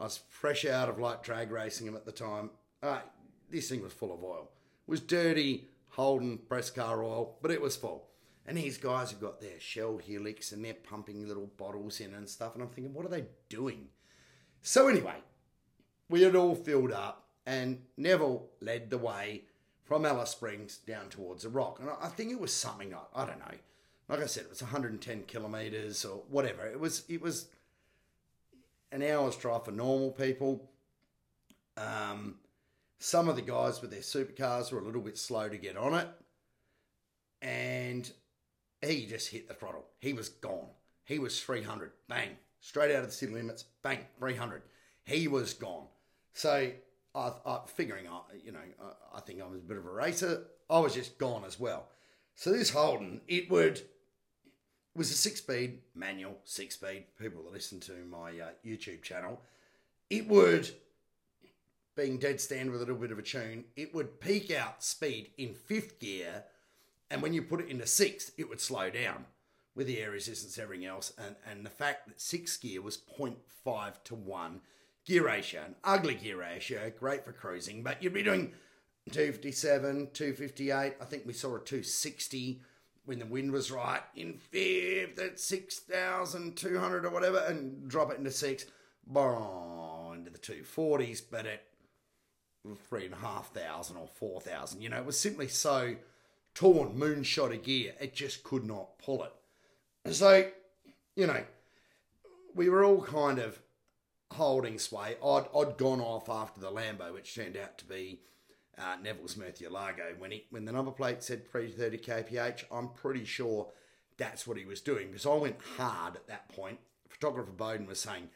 I 0.00 0.04
was 0.04 0.20
fresh 0.28 0.64
out 0.64 0.88
of 0.88 0.98
like 0.98 1.22
drag 1.22 1.50
racing 1.50 1.86
them 1.86 1.96
at 1.96 2.04
the 2.04 2.12
time. 2.12 2.50
Uh, 2.82 3.00
this 3.50 3.68
thing 3.68 3.82
was 3.82 3.92
full 3.92 4.12
of 4.12 4.22
oil. 4.22 4.50
It 4.86 4.90
was 4.90 5.00
dirty 5.00 5.68
Holden 5.90 6.38
press 6.48 6.70
car 6.70 7.02
oil, 7.02 7.36
but 7.42 7.50
it 7.50 7.60
was 7.60 7.76
full. 7.76 8.08
And 8.46 8.56
these 8.56 8.78
guys 8.78 9.10
have 9.10 9.20
got 9.20 9.40
their 9.40 9.58
Shell 9.58 9.98
Helix 9.98 10.52
and 10.52 10.64
they're 10.64 10.74
pumping 10.74 11.26
little 11.26 11.50
bottles 11.56 12.00
in 12.00 12.14
and 12.14 12.28
stuff. 12.28 12.54
And 12.54 12.62
I'm 12.62 12.70
thinking, 12.70 12.94
what 12.94 13.04
are 13.04 13.10
they 13.10 13.26
doing? 13.48 13.88
So, 14.62 14.88
anyway, 14.88 15.16
we 16.08 16.22
had 16.22 16.34
all 16.34 16.54
filled 16.54 16.92
up, 16.92 17.27
and 17.48 17.80
Neville 17.96 18.46
led 18.60 18.90
the 18.90 18.98
way 18.98 19.44
from 19.82 20.04
Alice 20.04 20.28
Springs 20.28 20.76
down 20.86 21.08
towards 21.08 21.44
the 21.44 21.48
rock. 21.48 21.80
And 21.80 21.88
I 21.98 22.08
think 22.08 22.30
it 22.30 22.38
was 22.38 22.52
something, 22.52 22.92
I, 22.94 23.22
I 23.22 23.24
don't 23.24 23.38
know. 23.38 23.54
Like 24.06 24.20
I 24.20 24.26
said, 24.26 24.42
it 24.44 24.50
was 24.50 24.60
110 24.60 25.22
kilometres 25.22 26.04
or 26.04 26.24
whatever. 26.28 26.66
It 26.66 26.78
was, 26.78 27.04
it 27.08 27.22
was 27.22 27.48
an 28.92 29.02
hour's 29.02 29.34
drive 29.34 29.64
for 29.64 29.70
normal 29.70 30.10
people. 30.10 30.68
Um, 31.78 32.34
some 32.98 33.30
of 33.30 33.36
the 33.36 33.42
guys 33.42 33.80
with 33.80 33.92
their 33.92 34.00
supercars 34.00 34.70
were 34.70 34.80
a 34.80 34.84
little 34.84 35.00
bit 35.00 35.16
slow 35.16 35.48
to 35.48 35.56
get 35.56 35.78
on 35.78 35.94
it. 35.94 36.08
And 37.40 38.10
he 38.82 39.06
just 39.06 39.30
hit 39.30 39.48
the 39.48 39.54
throttle. 39.54 39.86
He 40.00 40.12
was 40.12 40.28
gone. 40.28 40.68
He 41.06 41.18
was 41.18 41.40
300. 41.40 41.92
Bang. 42.08 42.36
Straight 42.60 42.94
out 42.94 43.04
of 43.04 43.06
the 43.06 43.12
city 43.12 43.32
limits. 43.32 43.64
Bang. 43.82 44.00
300. 44.18 44.60
He 45.04 45.28
was 45.28 45.54
gone. 45.54 45.86
So 46.34 46.72
I, 47.18 47.32
I 47.44 47.60
figuring, 47.66 48.06
I, 48.06 48.20
you 48.44 48.52
know, 48.52 48.60
I, 48.80 49.18
I 49.18 49.20
think 49.20 49.42
I 49.42 49.46
was 49.46 49.60
a 49.60 49.64
bit 49.64 49.76
of 49.76 49.86
a 49.86 49.90
racer. 49.90 50.44
I 50.70 50.78
was 50.78 50.94
just 50.94 51.18
gone 51.18 51.44
as 51.44 51.58
well. 51.58 51.88
So 52.34 52.52
this 52.52 52.70
Holden, 52.70 53.20
it 53.26 53.50
would 53.50 53.82
was 54.94 55.10
a 55.10 55.14
six 55.14 55.38
speed 55.38 55.78
manual, 55.94 56.36
six 56.44 56.74
speed. 56.74 57.04
People 57.18 57.42
that 57.44 57.52
listen 57.52 57.80
to 57.80 57.92
my 58.10 58.30
uh, 58.30 58.50
YouTube 58.66 59.02
channel, 59.02 59.40
it 60.10 60.28
would, 60.28 60.70
being 61.96 62.18
dead 62.18 62.40
stand 62.40 62.70
with 62.70 62.80
a 62.80 62.84
little 62.84 63.00
bit 63.00 63.12
of 63.12 63.18
a 63.18 63.22
tune, 63.22 63.64
it 63.76 63.94
would 63.94 64.20
peak 64.20 64.50
out 64.50 64.82
speed 64.82 65.30
in 65.36 65.54
fifth 65.54 65.98
gear, 65.98 66.44
and 67.10 67.22
when 67.22 67.32
you 67.32 67.42
put 67.42 67.60
it 67.60 67.68
into 67.68 67.86
sixth, 67.86 68.32
it 68.36 68.48
would 68.48 68.60
slow 68.60 68.90
down 68.90 69.24
with 69.74 69.86
the 69.86 70.00
air 70.00 70.10
resistance, 70.10 70.58
everything 70.58 70.86
else, 70.86 71.12
and 71.16 71.36
and 71.50 71.64
the 71.64 71.70
fact 71.70 72.08
that 72.08 72.20
sixth 72.20 72.60
gear 72.60 72.82
was 72.82 72.98
0.5 73.18 74.02
to 74.04 74.14
one 74.14 74.60
gear 75.08 75.24
ratio, 75.24 75.62
an 75.64 75.74
ugly 75.82 76.14
gear 76.14 76.38
ratio, 76.38 76.92
great 76.98 77.24
for 77.24 77.32
cruising, 77.32 77.82
but 77.82 78.02
you'd 78.02 78.12
be 78.12 78.22
doing 78.22 78.52
257, 79.10 80.10
258. 80.12 80.96
I 81.00 81.04
think 81.06 81.24
we 81.24 81.32
saw 81.32 81.56
a 81.56 81.60
260 81.60 82.60
when 83.06 83.18
the 83.18 83.24
wind 83.24 83.50
was 83.50 83.70
right 83.70 84.02
in 84.14 84.34
fifth 84.34 85.18
at 85.18 85.40
6,200 85.40 87.06
or 87.06 87.10
whatever 87.10 87.38
and 87.38 87.88
drop 87.88 88.12
it 88.12 88.18
into 88.18 88.30
six, 88.30 88.66
boom, 89.06 90.14
into 90.18 90.30
the 90.30 90.38
240s, 90.38 91.22
but 91.30 91.46
at 91.46 91.64
3,500 92.90 93.98
or 93.98 94.08
4,000. 94.08 94.82
You 94.82 94.90
know, 94.90 94.98
it 94.98 95.06
was 95.06 95.18
simply 95.18 95.48
so 95.48 95.96
torn, 96.54 96.98
moonshot 96.98 97.54
of 97.54 97.62
gear, 97.62 97.94
it 97.98 98.14
just 98.14 98.42
could 98.42 98.66
not 98.66 98.98
pull 98.98 99.24
it. 99.24 99.32
So, 100.14 100.50
you 101.16 101.26
know, 101.26 101.44
we 102.54 102.68
were 102.68 102.84
all 102.84 103.00
kind 103.00 103.38
of 103.38 103.58
holding 104.32 104.78
sway. 104.78 105.16
I'd, 105.24 105.46
I'd 105.56 105.76
gone 105.76 106.00
off 106.00 106.28
after 106.28 106.60
the 106.60 106.70
Lambo, 106.70 107.12
which 107.12 107.34
turned 107.34 107.56
out 107.56 107.78
to 107.78 107.84
be 107.84 108.20
uh, 108.78 108.96
Neville's 109.02 109.34
Murcielago. 109.34 110.18
When 110.18 110.30
he 110.30 110.46
when 110.50 110.64
the 110.64 110.72
number 110.72 110.90
plate 110.90 111.22
said 111.22 111.50
330 111.50 111.98
kph, 111.98 112.64
I'm 112.70 112.90
pretty 112.90 113.24
sure 113.24 113.68
that's 114.16 114.46
what 114.46 114.56
he 114.56 114.64
was 114.64 114.80
doing 114.80 115.08
because 115.08 115.26
I 115.26 115.34
went 115.34 115.56
hard 115.76 116.16
at 116.16 116.26
that 116.28 116.48
point. 116.48 116.78
Photographer 117.08 117.52
Bowden 117.52 117.86
was 117.86 118.00
saying, 118.00 118.28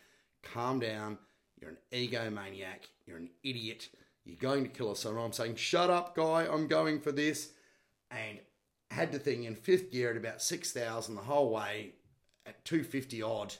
"Calm 0.43 0.81
down. 0.81 1.19
You're 1.61 1.71
an 1.71 1.79
egomaniac. 1.93 2.89
You're 3.07 3.19
an 3.19 3.31
idiot. 3.43 3.89
You're 4.25 4.37
going 4.37 4.65
to 4.65 4.71
kill 4.71 4.91
us." 4.91 5.05
And 5.05 5.19
I'm 5.19 5.33
saying, 5.33 5.57
"Shut 5.57 5.91
up, 5.91 6.17
guy. 6.17 6.47
I'm 6.51 6.69
going 6.69 7.01
for 7.01 7.13
this." 7.13 7.51
And 8.11 8.39
had 8.91 9.13
the 9.13 9.19
thing 9.19 9.45
in 9.45 9.55
fifth 9.55 9.91
gear 9.91 10.11
at 10.11 10.17
about 10.17 10.43
six 10.43 10.73
thousand 10.73 11.15
the 11.15 11.23
whole 11.23 11.51
way 11.51 11.95
at 12.47 12.65
250 12.65 13.23
odd 13.23 13.55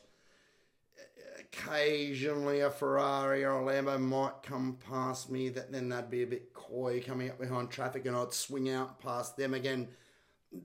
occasionally 1.53 2.61
a 2.61 2.71
Ferrari 2.71 3.45
or 3.45 3.61
a 3.61 3.63
Lambo 3.63 4.01
might 4.01 4.43
come 4.43 4.79
past 4.89 5.31
me, 5.31 5.49
that 5.51 5.73
then 5.73 5.89
they'd 5.89 6.11
be 6.11 6.23
a 6.23 6.27
bit 6.27 6.55
coy 6.55 7.03
coming 7.05 7.31
up 7.31 7.39
behind 7.39 7.71
traffic 7.71 8.07
and 8.07 8.17
I'd 8.17 8.33
swing 8.33 8.71
out 8.71 9.01
past 9.01 9.37
them 9.37 9.55
again. 9.55 9.89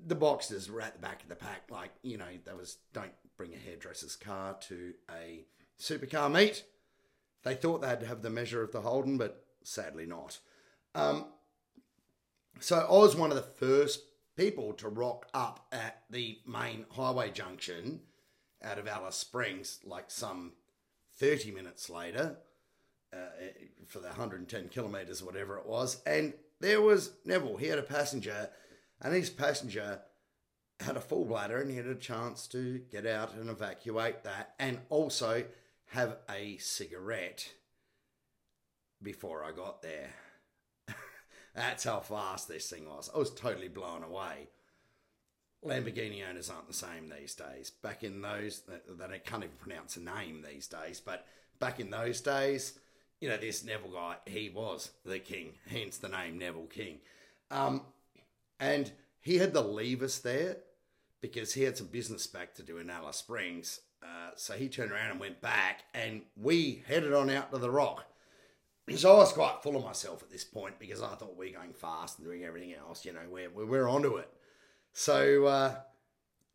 The 0.05 0.15
Boxsters 0.15 0.69
were 0.69 0.81
at 0.81 0.93
the 0.93 0.99
back 0.99 1.23
of 1.23 1.29
the 1.29 1.35
pack, 1.35 1.63
like, 1.69 1.91
you 2.03 2.17
know, 2.17 2.25
there 2.45 2.55
was 2.55 2.77
don't 2.93 3.13
bring 3.37 3.53
a 3.53 3.57
hairdresser's 3.57 4.15
car 4.15 4.57
to 4.61 4.93
a 5.11 5.45
supercar 5.79 6.31
meet. 6.31 6.63
They 7.43 7.55
thought 7.55 7.81
they'd 7.81 8.07
have 8.07 8.21
the 8.21 8.29
measure 8.29 8.63
of 8.63 8.71
the 8.71 8.81
Holden, 8.81 9.17
but 9.17 9.45
sadly 9.63 10.05
not. 10.05 10.39
Um, 10.95 11.27
so 12.59 12.77
I 12.77 12.91
was 12.91 13.15
one 13.15 13.29
of 13.29 13.37
the 13.37 13.43
first 13.43 14.01
people 14.35 14.73
to 14.73 14.89
rock 14.89 15.27
up 15.33 15.67
at 15.71 16.03
the 16.09 16.39
main 16.45 16.85
highway 16.91 17.31
junction 17.31 18.01
out 18.63 18.79
of 18.79 18.87
Alice 18.87 19.15
Springs, 19.15 19.79
like 19.85 20.09
some 20.09 20.53
30 21.17 21.51
minutes 21.51 21.89
later 21.89 22.37
uh, 23.13 23.17
for 23.87 23.99
the 23.99 24.07
110 24.07 24.69
kilometres, 24.69 25.21
or 25.21 25.25
whatever 25.25 25.57
it 25.57 25.65
was. 25.65 26.01
And 26.05 26.33
there 26.59 26.81
was 26.81 27.11
Neville. 27.25 27.57
He 27.57 27.67
had 27.67 27.79
a 27.79 27.83
passenger, 27.83 28.49
and 29.01 29.13
his 29.13 29.29
passenger 29.29 30.01
had 30.79 30.97
a 30.97 31.01
full 31.01 31.25
bladder 31.25 31.59
and 31.59 31.71
he 31.71 31.77
had 31.77 31.87
a 31.87 31.95
chance 31.95 32.47
to 32.47 32.79
get 32.91 33.05
out 33.05 33.33
and 33.33 33.49
evacuate 33.49 34.23
that 34.23 34.53
and 34.59 34.79
also 34.89 35.43
have 35.87 36.17
a 36.29 36.57
cigarette 36.57 37.51
before 39.01 39.43
I 39.43 39.51
got 39.51 39.81
there. 39.81 40.09
That's 41.55 41.83
how 41.83 41.99
fast 41.99 42.47
this 42.47 42.69
thing 42.69 42.87
was. 42.87 43.09
I 43.13 43.17
was 43.17 43.33
totally 43.33 43.69
blown 43.69 44.03
away. 44.03 44.49
Lamborghini 45.65 46.21
owners 46.29 46.49
aren't 46.49 46.67
the 46.67 46.73
same 46.73 47.09
these 47.09 47.35
days. 47.35 47.69
Back 47.69 48.03
in 48.03 48.21
those, 48.21 48.61
they 48.65 49.19
can't 49.19 49.43
even 49.43 49.55
pronounce 49.59 49.97
a 49.97 50.01
name 50.01 50.45
these 50.47 50.67
days. 50.67 51.01
But 51.03 51.25
back 51.59 51.79
in 51.79 51.89
those 51.89 52.21
days, 52.21 52.79
you 53.19 53.29
know, 53.29 53.37
this 53.37 53.63
Neville 53.63 53.91
guy, 53.91 54.17
he 54.25 54.49
was 54.49 54.91
the 55.05 55.19
king, 55.19 55.53
hence 55.69 55.97
the 55.97 56.09
name 56.09 56.37
Neville 56.37 56.67
King. 56.67 56.99
Um, 57.49 57.81
and 58.59 58.91
he 59.21 59.37
had 59.37 59.53
to 59.53 59.61
leave 59.61 60.03
us 60.03 60.19
there 60.19 60.57
because 61.21 61.53
he 61.53 61.63
had 61.63 61.77
some 61.77 61.87
business 61.87 62.27
back 62.27 62.53
to 62.55 62.63
do 62.63 62.77
in 62.77 62.89
Alice 62.89 63.17
Springs. 63.17 63.81
Uh, 64.03 64.31
so 64.35 64.53
he 64.53 64.69
turned 64.69 64.91
around 64.91 65.11
and 65.11 65.19
went 65.19 65.41
back, 65.41 65.85
and 65.93 66.21
we 66.35 66.83
headed 66.87 67.13
on 67.13 67.29
out 67.29 67.51
to 67.51 67.57
the 67.57 67.71
rock. 67.71 68.05
So 68.95 69.15
I 69.15 69.17
was 69.17 69.33
quite 69.33 69.61
full 69.61 69.75
of 69.75 69.83
myself 69.83 70.23
at 70.23 70.29
this 70.29 70.45
point 70.45 70.79
because 70.79 71.01
I 71.01 71.15
thought 71.15 71.35
we 71.35 71.53
are 71.53 71.59
going 71.59 71.73
fast 71.73 72.19
and 72.19 72.27
doing 72.27 72.45
everything 72.45 72.73
else. 72.73 73.03
You 73.03 73.11
know, 73.11 73.19
we're, 73.29 73.49
we're 73.49 73.89
onto 73.89 74.15
it. 74.15 74.29
So 74.97 75.45
uh, 75.45 75.75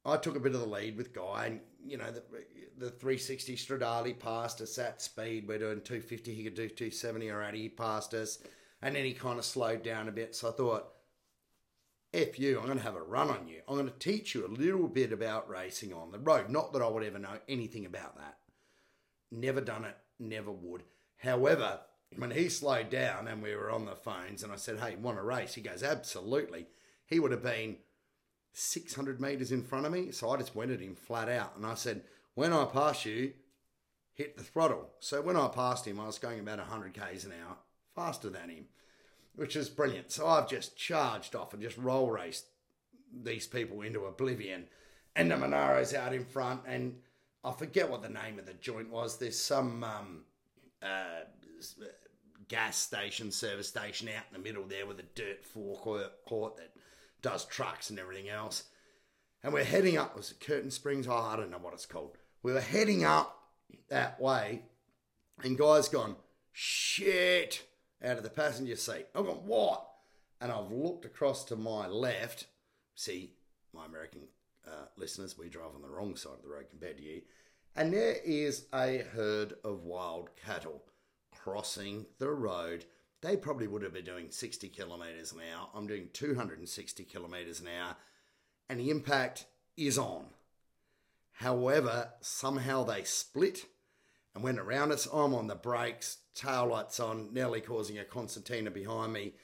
I 0.04 0.16
took 0.16 0.34
a 0.34 0.40
bit 0.40 0.52
of 0.52 0.60
the 0.60 0.66
lead 0.66 0.96
with 0.96 1.14
Guy, 1.14 1.46
and 1.46 1.60
you 1.86 1.96
know 1.96 2.10
the, 2.10 2.24
the 2.76 2.90
360 2.90 3.54
Stradale 3.54 4.18
passed 4.18 4.60
us 4.60 4.76
at 4.78 5.00
speed. 5.00 5.46
We're 5.46 5.60
doing 5.60 5.80
250. 5.80 6.34
He 6.34 6.42
could 6.42 6.56
do 6.56 6.68
270 6.68 7.30
already. 7.30 7.62
He 7.62 7.68
passed 7.68 8.14
us, 8.14 8.40
and 8.82 8.96
then 8.96 9.04
he 9.04 9.12
kind 9.12 9.38
of 9.38 9.44
slowed 9.44 9.84
down 9.84 10.08
a 10.08 10.10
bit. 10.12 10.34
So 10.34 10.48
I 10.48 10.50
thought, 10.50 10.88
"F 12.12 12.36
you! 12.36 12.58
I'm 12.58 12.66
going 12.66 12.78
to 12.78 12.82
have 12.82 12.96
a 12.96 13.02
run 13.02 13.30
on 13.30 13.46
you. 13.46 13.60
I'm 13.68 13.76
going 13.76 13.86
to 13.86 13.98
teach 14.00 14.34
you 14.34 14.44
a 14.44 14.48
little 14.48 14.88
bit 14.88 15.12
about 15.12 15.48
racing 15.48 15.92
on 15.92 16.10
the 16.10 16.18
road. 16.18 16.50
Not 16.50 16.72
that 16.72 16.82
I 16.82 16.88
would 16.88 17.04
ever 17.04 17.20
know 17.20 17.38
anything 17.48 17.86
about 17.86 18.16
that. 18.16 18.38
Never 19.30 19.60
done 19.60 19.84
it. 19.84 19.96
Never 20.18 20.50
would. 20.50 20.82
However." 21.18 21.78
When 22.14 22.30
he 22.30 22.50
slowed 22.50 22.90
down 22.90 23.26
and 23.26 23.42
we 23.42 23.56
were 23.56 23.70
on 23.70 23.86
the 23.86 23.96
phones, 23.96 24.42
and 24.42 24.52
I 24.52 24.56
said, 24.56 24.78
Hey, 24.78 24.96
want 24.96 25.16
to 25.16 25.22
race? 25.22 25.54
He 25.54 25.62
goes, 25.62 25.82
Absolutely. 25.82 26.66
He 27.06 27.18
would 27.18 27.30
have 27.30 27.42
been 27.42 27.76
600 28.52 29.20
metres 29.20 29.52
in 29.52 29.62
front 29.62 29.86
of 29.86 29.92
me. 29.92 30.10
So 30.12 30.30
I 30.30 30.36
just 30.36 30.54
went 30.54 30.70
at 30.70 30.80
him 30.80 30.94
flat 30.94 31.28
out 31.28 31.56
and 31.56 31.66
I 31.66 31.74
said, 31.74 32.02
When 32.34 32.52
I 32.52 32.64
pass 32.64 33.04
you, 33.04 33.32
hit 34.14 34.36
the 34.36 34.44
throttle. 34.44 34.90
So 35.00 35.20
when 35.22 35.36
I 35.36 35.48
passed 35.48 35.86
him, 35.86 36.00
I 36.00 36.06
was 36.06 36.18
going 36.18 36.38
about 36.38 36.58
100 36.58 36.94
k's 36.94 37.24
an 37.24 37.32
hour 37.32 37.56
faster 37.94 38.28
than 38.28 38.50
him, 38.50 38.64
which 39.34 39.56
is 39.56 39.68
brilliant. 39.68 40.12
So 40.12 40.26
I've 40.26 40.48
just 40.48 40.76
charged 40.76 41.34
off 41.34 41.52
and 41.52 41.62
just 41.62 41.78
roll 41.78 42.10
raced 42.10 42.46
these 43.12 43.46
people 43.46 43.82
into 43.82 44.04
oblivion. 44.04 44.66
And 45.14 45.30
the 45.30 45.36
Monaro's 45.36 45.92
out 45.92 46.14
in 46.14 46.24
front, 46.24 46.62
and 46.66 46.96
I 47.44 47.52
forget 47.52 47.90
what 47.90 48.00
the 48.00 48.08
name 48.08 48.38
of 48.38 48.46
the 48.46 48.54
joint 48.54 48.88
was. 48.88 49.18
There's 49.18 49.38
some 49.38 49.84
um, 49.84 50.22
uh, 50.82 51.24
gas 52.48 52.78
station, 52.78 53.30
service 53.30 53.68
station 53.68 54.08
out 54.08 54.24
in 54.30 54.42
the 54.42 54.48
middle 54.48 54.64
there 54.64 54.86
with 54.86 54.98
a 55.00 55.04
dirt 55.14 55.44
forecourt 55.44 56.56
that 56.56 56.71
does 57.22 57.44
trucks 57.44 57.90
and 57.90 57.98
everything 57.98 58.28
else. 58.28 58.64
And 59.42 59.52
we're 59.52 59.64
heading 59.64 59.96
up, 59.96 60.16
was 60.16 60.30
it 60.30 60.40
Curtain 60.40 60.70
Springs? 60.70 61.06
Oh, 61.08 61.14
I 61.14 61.36
don't 61.36 61.50
know 61.50 61.58
what 61.58 61.74
it's 61.74 61.86
called. 61.86 62.16
We 62.42 62.52
were 62.52 62.60
heading 62.60 63.04
up 63.04 63.38
that 63.88 64.20
way, 64.20 64.62
and 65.42 65.58
guys 65.58 65.88
gone, 65.88 66.16
shit, 66.52 67.62
out 68.04 68.18
of 68.18 68.22
the 68.22 68.30
passenger 68.30 68.76
seat. 68.76 69.06
I've 69.14 69.26
gone, 69.26 69.46
what? 69.46 69.86
And 70.40 70.52
I've 70.52 70.70
looked 70.70 71.04
across 71.04 71.44
to 71.46 71.56
my 71.56 71.86
left. 71.86 72.46
See, 72.94 73.34
my 73.72 73.86
American 73.86 74.22
uh, 74.66 74.86
listeners, 74.96 75.38
we 75.38 75.48
drive 75.48 75.74
on 75.74 75.82
the 75.82 75.88
wrong 75.88 76.16
side 76.16 76.34
of 76.34 76.42
the 76.42 76.48
road 76.48 76.66
compared 76.70 76.98
to 76.98 77.02
you. 77.02 77.22
And 77.74 77.92
there 77.92 78.16
is 78.24 78.66
a 78.74 79.04
herd 79.14 79.54
of 79.64 79.84
wild 79.84 80.30
cattle 80.36 80.82
crossing 81.34 82.06
the 82.18 82.30
road. 82.30 82.84
They 83.22 83.36
probably 83.36 83.68
would 83.68 83.82
have 83.84 83.94
been 83.94 84.04
doing 84.04 84.30
60 84.30 84.68
kilometres 84.68 85.32
an 85.32 85.38
hour. 85.54 85.68
I'm 85.74 85.86
doing 85.86 86.08
260 86.12 87.04
kilometres 87.04 87.60
an 87.60 87.68
hour, 87.68 87.96
and 88.68 88.80
the 88.80 88.90
impact 88.90 89.46
is 89.76 89.96
on. 89.96 90.26
However, 91.30 92.10
somehow 92.20 92.82
they 92.82 93.04
split 93.04 93.66
and 94.34 94.42
went 94.42 94.58
around 94.58 94.90
us. 94.90 95.06
I'm 95.06 95.34
on 95.34 95.46
the 95.46 95.54
brakes, 95.54 96.18
tail 96.34 96.66
lights 96.66 96.98
on, 96.98 97.32
nearly 97.32 97.60
causing 97.60 97.96
a 97.98 98.04
concertina 98.04 98.72
behind 98.72 99.12
me. 99.12 99.34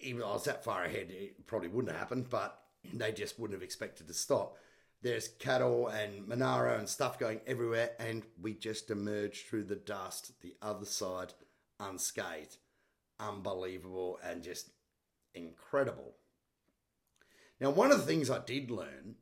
Even 0.00 0.22
I 0.22 0.32
was 0.32 0.44
that 0.44 0.64
far 0.64 0.84
ahead, 0.84 1.10
it 1.10 1.46
probably 1.46 1.68
wouldn't 1.68 1.92
have 1.92 2.00
happened, 2.00 2.30
but 2.30 2.62
they 2.94 3.12
just 3.12 3.38
wouldn't 3.38 3.58
have 3.58 3.64
expected 3.64 4.08
to 4.08 4.14
stop. 4.14 4.56
There's 5.02 5.28
cattle 5.28 5.88
and 5.88 6.26
Monaro 6.26 6.78
and 6.78 6.88
stuff 6.88 7.18
going 7.18 7.40
everywhere, 7.46 7.90
and 7.98 8.22
we 8.40 8.54
just 8.54 8.90
emerged 8.90 9.46
through 9.46 9.64
the 9.64 9.76
dust 9.76 10.32
the 10.40 10.56
other 10.62 10.86
side 10.86 11.34
unscathed. 11.80 12.56
Unbelievable 13.20 14.18
and 14.24 14.42
just 14.42 14.70
incredible. 15.34 16.14
Now, 17.60 17.70
one 17.70 17.90
of 17.90 17.98
the 17.98 18.06
things 18.06 18.30
I 18.30 18.40
did 18.44 18.70
learn 18.70 19.16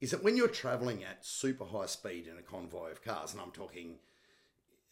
is 0.00 0.10
that 0.10 0.22
when 0.22 0.36
you're 0.36 0.48
traveling 0.48 1.04
at 1.04 1.24
super 1.24 1.64
high 1.64 1.86
speed 1.86 2.26
in 2.26 2.36
a 2.36 2.42
convoy 2.42 2.90
of 2.90 3.02
cars, 3.02 3.32
and 3.32 3.40
I'm 3.40 3.52
talking 3.52 3.96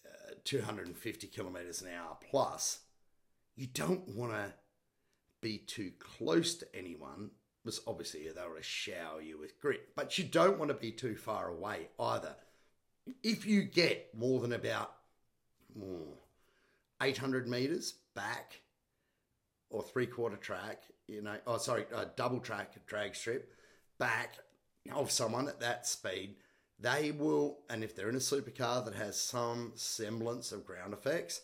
uh, 0.06 0.34
250 0.44 1.26
kilometers 1.28 1.82
an 1.82 1.88
hour 1.88 2.16
plus, 2.30 2.80
you 3.56 3.66
don't 3.66 4.08
want 4.08 4.32
to 4.32 4.54
be 5.40 5.58
too 5.58 5.92
close 5.98 6.54
to 6.54 6.66
anyone 6.74 7.30
because 7.62 7.80
obviously 7.86 8.22
they 8.22 8.42
will 8.42 8.60
shower 8.60 9.22
you 9.22 9.38
with 9.38 9.60
grit, 9.60 9.88
but 9.96 10.18
you 10.18 10.24
don't 10.24 10.58
want 10.58 10.70
to 10.70 10.74
be 10.74 10.90
too 10.90 11.16
far 11.16 11.48
away 11.48 11.88
either. 11.98 12.34
If 13.22 13.46
you 13.46 13.62
get 13.62 14.14
more 14.14 14.40
than 14.40 14.52
about 14.52 14.92
oh, 15.78 16.18
800 17.04 17.46
meters 17.46 17.94
back 18.14 18.60
or 19.70 19.82
three 19.82 20.06
quarter 20.06 20.36
track, 20.36 20.82
you 21.06 21.22
know, 21.22 21.36
oh, 21.46 21.58
sorry, 21.58 21.84
a 21.94 22.06
double 22.16 22.40
track 22.40 22.74
drag 22.86 23.14
strip 23.14 23.52
back 23.98 24.38
of 24.94 25.10
someone 25.10 25.48
at 25.48 25.60
that 25.60 25.86
speed, 25.86 26.36
they 26.78 27.10
will, 27.10 27.58
and 27.68 27.84
if 27.84 27.94
they're 27.94 28.08
in 28.08 28.14
a 28.16 28.18
supercar 28.18 28.84
that 28.84 28.94
has 28.94 29.20
some 29.20 29.72
semblance 29.74 30.50
of 30.50 30.66
ground 30.66 30.92
effects, 30.92 31.42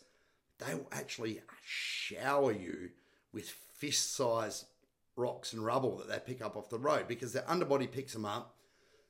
they 0.59 0.73
will 0.73 0.89
actually 0.91 1.41
shower 1.63 2.51
you 2.51 2.89
with 3.33 3.49
fist 3.49 4.15
sized 4.15 4.65
rocks 5.15 5.53
and 5.53 5.63
rubble 5.63 5.97
that 5.97 6.07
they 6.07 6.33
pick 6.33 6.43
up 6.43 6.55
off 6.55 6.69
the 6.69 6.79
road 6.79 7.07
because 7.07 7.33
their 7.33 7.49
underbody 7.49 7.87
picks 7.87 8.13
them 8.13 8.25
up, 8.25 8.55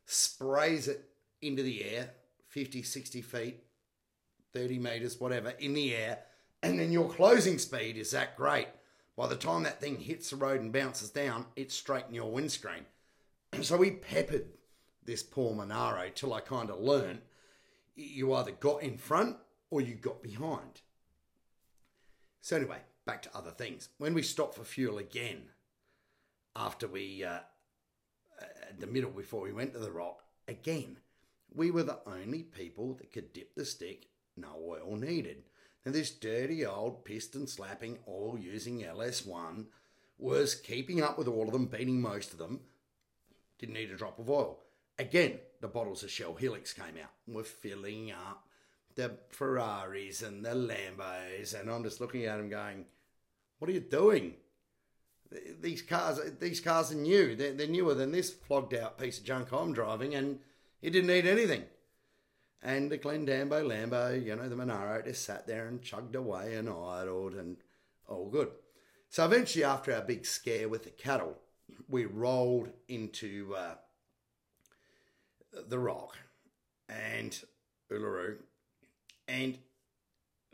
sprays 0.05 0.88
it 0.88 1.10
into 1.41 1.63
the 1.63 1.84
air 1.84 2.12
50, 2.50 2.84
60 2.84 3.22
feet, 3.22 3.63
30 4.53 4.79
meters, 4.79 5.20
whatever, 5.20 5.50
in 5.51 5.74
the 5.74 5.96
air, 5.96 6.20
and 6.63 6.79
then 6.79 6.91
your 6.91 7.09
closing 7.09 7.57
speed 7.57 7.97
is 7.97 8.11
that 8.11 8.37
great. 8.37 8.67
By 9.17 9.27
the 9.27 9.35
time 9.35 9.63
that 9.63 9.79
thing 9.79 9.97
hits 9.97 10.29
the 10.29 10.35
road 10.35 10.61
and 10.61 10.71
bounces 10.71 11.09
down, 11.09 11.45
it's 11.55 11.75
straight 11.75 12.05
in 12.07 12.13
your 12.13 12.31
windscreen. 12.31 12.85
so 13.61 13.77
we 13.77 13.91
peppered 13.91 14.45
this 15.03 15.24
poor 15.24 15.53
Monaro 15.53 16.09
till 16.13 16.33
I 16.33 16.41
kind 16.41 16.69
of 16.69 16.79
learned 16.79 17.21
you 17.95 18.33
either 18.33 18.51
got 18.51 18.83
in 18.83 18.97
front 18.97 19.37
or 19.69 19.81
you 19.81 19.95
got 19.95 20.24
behind. 20.24 20.81
So, 22.41 22.55
anyway, 22.55 22.79
back 23.05 23.21
to 23.24 23.37
other 23.37 23.51
things. 23.51 23.89
When 23.97 24.13
we 24.13 24.24
stopped 24.24 24.55
for 24.55 24.63
fuel 24.63 24.97
again, 24.97 25.43
after 26.55 26.87
we, 26.87 27.24
uh, 27.24 27.39
at 28.41 28.79
the 28.79 28.87
middle 28.87 29.11
before 29.11 29.41
we 29.41 29.53
went 29.53 29.74
to 29.74 29.79
the 29.79 29.91
rock, 29.91 30.24
again, 30.47 30.97
we 31.53 31.69
were 31.69 31.83
the 31.83 32.00
only 32.07 32.43
people 32.43 32.93
that 32.95 33.11
could 33.11 33.33
dip 33.33 33.55
the 33.55 33.65
stick, 33.65 34.07
no 34.35 34.50
oil 34.67 34.95
needed. 34.95 35.43
Now, 35.85 35.91
this 35.91 36.11
dirty 36.11 36.65
old 36.65 37.05
piston 37.05 37.48
slapping, 37.48 38.00
oil 38.07 38.37
using 38.37 38.81
LS1 38.81 39.65
was 40.17 40.53
keeping 40.53 41.01
up 41.01 41.17
with 41.17 41.27
all 41.27 41.48
of 41.48 41.53
them, 41.53 41.65
beating 41.65 42.00
most 42.00 42.31
of 42.33 42.37
them, 42.37 42.61
didn't 43.57 43.74
need 43.74 43.89
a 43.89 43.98
drop 43.98 44.20
of 44.20 44.29
oil. 44.29 44.59
Again, 45.00 45.39
the 45.59 45.67
bottles 45.67 46.03
of 46.03 46.11
Shell 46.11 46.35
Helix 46.35 46.74
came 46.74 46.98
out. 47.01 47.11
and 47.25 47.35
were 47.35 47.44
filling 47.44 48.11
up 48.11 48.48
the 48.96 49.17
Ferraris 49.29 50.22
and 50.22 50.46
the 50.46 50.50
Lambos, 50.50 51.59
and 51.59 51.70
I'm 51.70 51.83
just 51.83 52.01
looking 52.01 52.25
at 52.25 52.37
them 52.37 52.50
going, 52.50 52.85
"What 53.57 53.70
are 53.70 53.74
you 53.74 53.79
doing? 53.79 54.35
These 55.61 55.81
cars, 55.81 56.20
these 56.39 56.59
cars 56.59 56.91
are 56.91 56.96
new. 56.96 57.35
They're, 57.35 57.53
they're 57.53 57.67
newer 57.67 57.94
than 57.94 58.11
this 58.11 58.31
flogged 58.31 58.74
out 58.74 59.00
piece 59.00 59.17
of 59.17 59.24
junk 59.24 59.51
I'm 59.51 59.74
driving, 59.74 60.13
and 60.13 60.39
it 60.81 60.91
didn't 60.91 61.07
need 61.07 61.25
anything." 61.25 61.65
And 62.63 62.91
the 62.91 62.97
Glendambo 62.97 63.67
Lambo, 63.67 64.24
you 64.24 64.35
know, 64.35 64.47
the 64.47 64.55
Monaro 64.55 65.01
just 65.01 65.25
sat 65.25 65.47
there 65.47 65.67
and 65.67 65.81
chugged 65.81 66.15
away 66.15 66.55
and 66.55 66.69
idled 66.69 67.33
and 67.33 67.57
all 68.07 68.29
good. 68.29 68.51
So 69.09 69.25
eventually, 69.25 69.63
after 69.63 69.93
our 69.93 70.01
big 70.01 70.25
scare 70.25 70.69
with 70.69 70.83
the 70.83 70.91
cattle, 70.91 71.37
we 71.89 72.05
rolled 72.05 72.69
into 72.87 73.55
uh, 73.57 73.75
the 75.67 75.79
Rock 75.79 76.17
and 76.87 77.37
Uluru, 77.91 78.37
and 79.27 79.57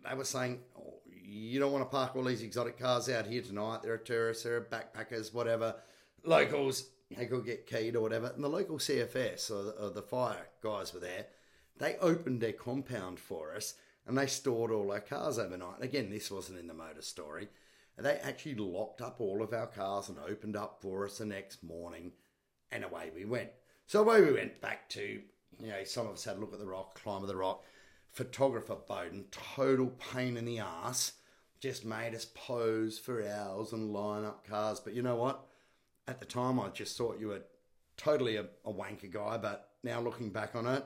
they 0.08 0.16
were 0.16 0.24
saying, 0.24 0.60
oh, 0.78 1.02
"You 1.12 1.60
don't 1.60 1.72
want 1.72 1.84
to 1.84 1.90
park 1.90 2.16
all 2.16 2.24
these 2.24 2.42
exotic 2.42 2.80
cars 2.80 3.10
out 3.10 3.28
here 3.28 3.42
tonight. 3.42 3.84
There 3.84 3.94
are 3.94 3.98
tourists, 3.98 4.44
there 4.44 4.56
are 4.56 4.62
backpackers, 4.62 5.34
whatever, 5.34 5.76
locals. 6.24 6.90
They 7.16 7.26
could 7.26 7.46
get 7.46 7.68
keyed 7.68 7.96
or 7.96 8.02
whatever." 8.02 8.32
And 8.34 8.44
the 8.44 8.50
local 8.50 8.78
CFS 8.78 9.52
or 9.52 9.64
the, 9.64 9.72
or 9.72 9.90
the 9.92 10.02
fire 10.02 10.48
guys 10.64 10.94
were 10.94 11.00
there. 11.00 11.28
They 11.80 11.96
opened 11.98 12.42
their 12.42 12.54
compound 12.54 13.20
for 13.20 13.56
us 13.56 13.76
and 14.06 14.18
they 14.18 14.28
stored 14.28 14.72
all 14.72 14.92
our 14.92 15.00
cars 15.00 15.38
overnight. 15.38 15.82
Again, 15.82 16.10
this 16.10 16.32
wasn't 16.32 16.60
in 16.60 16.68
the 16.68 16.74
motor 16.74 17.02
story 17.02 17.50
they 17.98 18.18
actually 18.18 18.56
locked 18.56 19.02
up 19.02 19.20
all 19.20 19.42
of 19.42 19.54
our 19.54 19.68
cars 19.68 20.10
and 20.10 20.18
opened 20.20 20.56
up 20.56 20.78
for 20.82 21.06
us 21.06 21.18
the 21.18 21.26
next 21.26 21.64
morning, 21.64 22.12
and 22.72 22.84
away 22.84 23.12
we 23.14 23.26
went. 23.26 23.50
So 23.88 24.02
away 24.02 24.22
we 24.22 24.34
went 24.34 24.62
back 24.62 24.88
to, 24.90 25.22
you 25.60 25.68
know, 25.68 25.84
some 25.84 26.08
of 26.08 26.14
us 26.14 26.26
had 26.26 26.38
a 26.38 26.40
look 26.40 26.54
at 26.54 26.60
the 26.60 26.66
rock, 26.66 27.02
climb 27.02 27.24
of 27.24 27.28
the 27.28 27.36
rock. 27.36 27.64
Photographer 28.12 28.78
Bowden, 28.88 29.26
total 29.32 29.88
pain 29.88 30.38
in 30.38 30.46
the 30.46 30.60
ass, 30.60 31.14
just 31.60 31.86
made 31.86 32.14
us 32.14 32.26
pose 32.36 33.00
for 33.00 33.28
hours 33.28 33.74
and 33.74 33.94
line 33.94 34.26
up 34.26 34.48
cars. 34.48 34.80
But 34.80 34.94
you 34.94 35.02
know 35.02 35.16
what? 35.16 35.46
At 36.08 36.20
the 36.20 36.26
time, 36.26 36.60
I 36.60 36.70
just 36.70 36.98
thought 36.98 37.20
you 37.20 37.30
were 37.30 37.44
totally 37.96 38.36
a, 38.38 38.46
a 38.64 38.72
wanker 38.72 39.12
guy, 39.12 39.38
but 39.38 39.70
now 39.84 40.00
looking 40.00 40.30
back 40.30 40.56
on 40.56 40.68
it, 40.68 40.84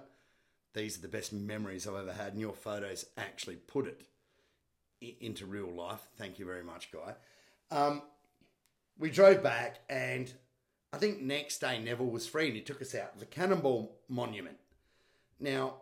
these 0.73 0.97
are 0.97 1.01
the 1.01 1.07
best 1.07 1.33
memories 1.33 1.87
I've 1.87 1.95
ever 1.95 2.13
had, 2.13 2.33
and 2.33 2.41
your 2.41 2.53
photos 2.53 3.05
actually 3.17 3.55
put 3.55 3.87
it 3.87 4.03
into 5.19 5.45
real 5.45 5.71
life. 5.71 6.07
Thank 6.17 6.39
you 6.39 6.45
very 6.45 6.63
much, 6.63 6.91
Guy. 6.91 7.15
Um, 7.75 8.03
we 8.97 9.09
drove 9.09 9.41
back, 9.41 9.79
and 9.89 10.31
I 10.93 10.97
think 10.97 11.21
next 11.21 11.59
day 11.59 11.79
Neville 11.79 12.07
was 12.07 12.27
free, 12.27 12.47
and 12.47 12.55
he 12.55 12.61
took 12.61 12.81
us 12.81 12.95
out 12.95 13.13
to 13.13 13.19
the 13.19 13.25
Cannonball 13.25 13.97
Monument. 14.07 14.57
Now, 15.39 15.75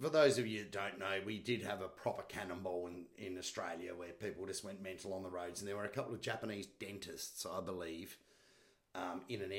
for 0.00 0.08
those 0.08 0.38
of 0.38 0.46
you 0.46 0.60
that 0.60 0.72
don't 0.72 0.98
know, 0.98 1.20
we 1.24 1.38
did 1.38 1.62
have 1.62 1.80
a 1.80 1.88
proper 1.88 2.22
cannonball 2.22 2.88
in, 2.88 3.04
in 3.24 3.38
Australia 3.38 3.92
where 3.94 4.08
people 4.08 4.46
just 4.46 4.64
went 4.64 4.82
mental 4.82 5.12
on 5.14 5.22
the 5.22 5.30
roads, 5.30 5.60
and 5.60 5.68
there 5.68 5.76
were 5.76 5.84
a 5.84 5.88
couple 5.88 6.14
of 6.14 6.20
Japanese 6.20 6.66
dentists, 6.66 7.46
I 7.46 7.60
believe, 7.60 8.16
um, 8.94 9.20
in 9.28 9.42
an 9.42 9.50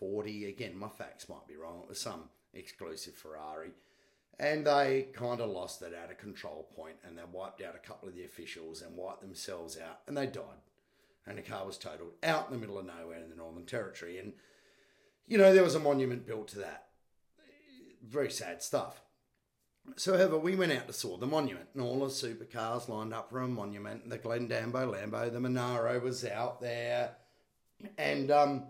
F40. 0.00 0.48
Again, 0.48 0.76
my 0.76 0.88
facts 0.88 1.28
might 1.28 1.46
be 1.46 1.56
wrong. 1.56 1.82
It 1.82 1.88
was 1.88 2.00
some 2.00 2.24
exclusive 2.54 3.14
Ferrari 3.14 3.70
and 4.38 4.66
they 4.66 5.08
kind 5.12 5.40
of 5.40 5.50
lost 5.50 5.80
that 5.80 5.94
out 5.94 6.10
of 6.10 6.18
control 6.18 6.68
point 6.74 6.96
and 7.06 7.16
they 7.16 7.22
wiped 7.30 7.62
out 7.62 7.74
a 7.74 7.86
couple 7.86 8.08
of 8.08 8.14
the 8.14 8.24
officials 8.24 8.82
and 8.82 8.96
wiped 8.96 9.20
themselves 9.20 9.78
out 9.78 10.00
and 10.06 10.16
they 10.16 10.26
died. 10.26 10.62
And 11.26 11.38
the 11.38 11.42
car 11.42 11.64
was 11.64 11.78
totaled 11.78 12.14
out 12.22 12.48
in 12.48 12.52
the 12.52 12.58
middle 12.58 12.78
of 12.78 12.86
nowhere 12.86 13.22
in 13.22 13.30
the 13.30 13.36
Northern 13.36 13.64
Territory. 13.64 14.18
And, 14.18 14.32
you 15.28 15.38
know, 15.38 15.54
there 15.54 15.62
was 15.62 15.76
a 15.76 15.80
monument 15.80 16.26
built 16.26 16.48
to 16.48 16.58
that. 16.58 16.88
Very 18.04 18.30
sad 18.30 18.62
stuff. 18.62 19.02
So, 19.96 20.16
however, 20.16 20.38
we 20.38 20.56
went 20.56 20.72
out 20.72 20.88
to 20.88 20.92
saw 20.92 21.16
the 21.16 21.26
monument 21.26 21.68
and 21.74 21.82
all 21.82 22.00
the 22.00 22.06
supercars 22.06 22.88
lined 22.88 23.14
up 23.14 23.30
for 23.30 23.40
a 23.40 23.48
monument. 23.48 24.08
The 24.10 24.18
Glen 24.18 24.48
Glendambo 24.48 24.92
Lambo, 24.92 25.32
the 25.32 25.38
Monaro 25.38 26.00
was 26.00 26.24
out 26.24 26.60
there. 26.60 27.12
And 27.96 28.30
um, 28.32 28.64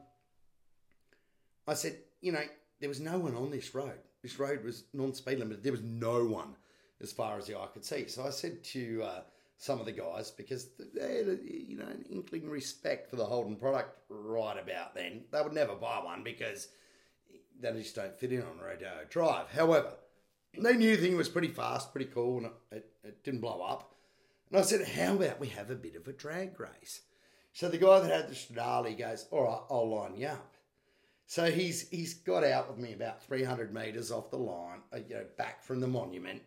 I 1.67 1.75
said, 1.75 1.97
you 2.21 2.33
know, 2.33 2.43
there 2.81 2.89
was 2.91 3.01
no 3.01 3.19
one 3.19 3.35
on 3.35 3.51
this 3.51 3.75
road 3.75 3.99
this 4.23 4.39
road 4.39 4.65
was 4.65 4.85
non-speed 4.93 5.39
limit. 5.39 5.63
There 5.63 5.73
was 5.73 5.83
no 5.83 6.25
one 6.25 6.57
as 7.01 7.13
far 7.13 7.39
as 7.39 7.47
the 7.47 7.59
eye 7.59 7.69
could 7.73 7.85
see. 7.85 8.07
So 8.09 8.25
I 8.25 8.31
said 8.31 8.63
to 8.65 9.03
uh, 9.03 9.21
some 9.57 9.81
of 9.81 9.87
the 9.87 9.93
guys 9.93 10.31
because 10.31 10.69
they 10.95 11.19
had, 11.19 11.41
you 11.45 11.77
know, 11.77 11.87
an 11.87 12.05
inkling 12.11 12.49
respect 12.49 13.11
for 13.11 13.17
the 13.17 13.25
Holden 13.25 13.57
product 13.57 13.99
right 14.09 14.59
about 14.61 14.95
then. 14.95 15.25
They 15.31 15.43
would 15.43 15.53
never 15.53 15.75
buy 15.75 16.01
one 16.03 16.23
because 16.23 16.69
they 17.61 17.73
just 17.73 17.97
don't 17.97 18.19
fit 18.19 18.33
in 18.33 18.43
on 18.43 18.59
Rodeo 18.59 19.05
Drive. 19.09 19.49
However, 19.51 19.95
they 20.57 20.77
knew 20.77 20.97
the 20.97 21.03
thing 21.03 21.17
was 21.17 21.29
pretty 21.29 21.49
fast, 21.49 21.93
pretty 21.93 22.11
cool, 22.13 22.39
and 22.39 22.51
it, 22.71 22.91
it 23.05 23.25
didn't 23.25 23.41
blow 23.41 23.63
up. 23.63 23.95
And 24.51 24.59
I 24.59 24.63
said, 24.63 24.87
how 24.87 25.15
about 25.15 25.41
we 25.41 25.49
have 25.49 25.71
a 25.71 25.75
bit 25.75 25.97
of 25.97 26.07
a 26.07 26.13
drag 26.13 26.61
race? 26.61 27.01
So 27.53 27.69
the 27.69 27.79
guy 27.79 28.01
that 28.01 28.11
had 28.11 28.29
the 28.29 28.35
Stradale 28.35 28.99
goes, 28.99 29.27
all 29.31 29.45
right, 29.45 29.61
I'll 29.71 29.89
line 29.89 30.17
you 30.17 30.27
up. 30.29 30.55
So 31.33 31.51
he's 31.51 31.89
he's 31.89 32.13
got 32.13 32.45
out 32.45 32.69
with 32.69 32.77
me 32.77 32.93
about 32.93 33.23
300 33.23 33.73
metres 33.73 34.13
off 34.13 34.31
the 34.31 34.37
line, 34.37 34.81
uh, 34.93 34.99
you 35.09 35.15
know, 35.15 35.25
back 35.39 35.63
from 35.63 35.81
the 35.81 35.87
monument. 35.87 36.43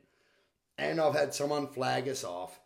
And 0.77 1.01
I've 1.01 1.15
had 1.15 1.33
someone 1.33 1.65
flag 1.65 2.07
us 2.07 2.23
off. 2.23 2.59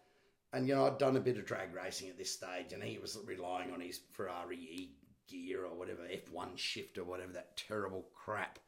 And, 0.52 0.68
you 0.68 0.76
know, 0.76 0.86
I'd 0.86 0.98
done 0.98 1.16
a 1.16 1.22
bit 1.22 1.38
of 1.38 1.46
drag 1.46 1.74
racing 1.74 2.10
at 2.10 2.18
this 2.18 2.34
stage, 2.34 2.74
and 2.74 2.84
he 2.84 2.98
was 2.98 3.18
relying 3.26 3.72
on 3.72 3.80
his 3.80 4.02
Ferrari 4.12 4.90
gear 5.30 5.64
or 5.64 5.74
whatever, 5.74 6.02
F1 6.02 6.58
shift 6.58 6.98
or 6.98 7.06
whatever, 7.06 7.32
that 7.32 7.56
terrible 7.56 8.06
crap 8.14 8.60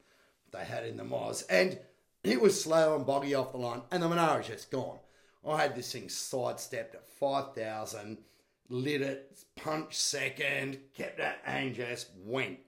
they 0.50 0.64
had 0.64 0.86
in 0.86 0.96
the 0.96 1.04
Moz. 1.04 1.44
And 1.50 1.78
it 2.24 2.40
was 2.40 2.58
slow 2.58 2.96
and 2.96 3.04
boggy 3.04 3.34
off 3.34 3.52
the 3.52 3.58
line, 3.58 3.82
and 3.90 4.02
the 4.02 4.08
Monaro's 4.08 4.46
just 4.46 4.70
gone. 4.70 4.98
I 5.46 5.60
had 5.60 5.76
this 5.76 5.92
thing 5.92 6.08
sidestepped 6.08 6.94
at 6.94 7.06
5,000, 7.06 8.16
lit 8.70 9.02
it, 9.02 9.44
punched 9.56 10.00
second, 10.00 10.78
kept 10.94 11.20
it, 11.20 11.34
and 11.44 11.74
just 11.74 12.08
went. 12.24 12.58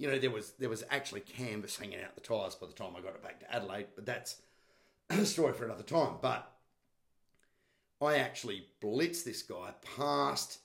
You 0.00 0.10
know, 0.10 0.18
there 0.18 0.30
was 0.30 0.52
there 0.52 0.70
was 0.70 0.82
actually 0.90 1.20
canvas 1.20 1.76
hanging 1.76 2.00
out 2.02 2.14
the 2.14 2.22
tyres 2.22 2.54
by 2.54 2.66
the 2.66 2.72
time 2.72 2.94
I 2.96 3.02
got 3.02 3.16
it 3.16 3.22
back 3.22 3.38
to 3.40 3.54
Adelaide, 3.54 3.88
but 3.94 4.06
that's 4.06 4.40
a 5.10 5.26
story 5.26 5.52
for 5.52 5.66
another 5.66 5.82
time. 5.82 6.14
But 6.22 6.50
I 8.00 8.16
actually 8.16 8.64
blitzed 8.82 9.24
this 9.24 9.42
guy 9.42 9.74
past 9.98 10.60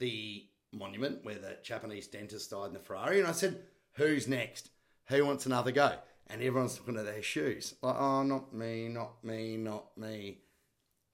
the 0.00 0.44
monument 0.72 1.24
where 1.24 1.38
the 1.38 1.58
Japanese 1.62 2.08
dentist 2.08 2.50
died 2.50 2.66
in 2.66 2.72
the 2.72 2.80
Ferrari, 2.80 3.20
and 3.20 3.28
I 3.28 3.32
said, 3.32 3.62
"Who's 3.92 4.26
next? 4.26 4.70
Who 5.06 5.24
wants 5.24 5.46
another 5.46 5.70
go?" 5.70 5.96
And 6.26 6.42
everyone's 6.42 6.80
looking 6.80 6.96
at 6.96 7.04
their 7.04 7.22
shoes, 7.22 7.76
like, 7.80 7.94
"Oh, 7.94 8.24
not 8.24 8.52
me, 8.52 8.88
not 8.88 9.22
me, 9.22 9.56
not 9.56 9.96
me." 9.96 10.42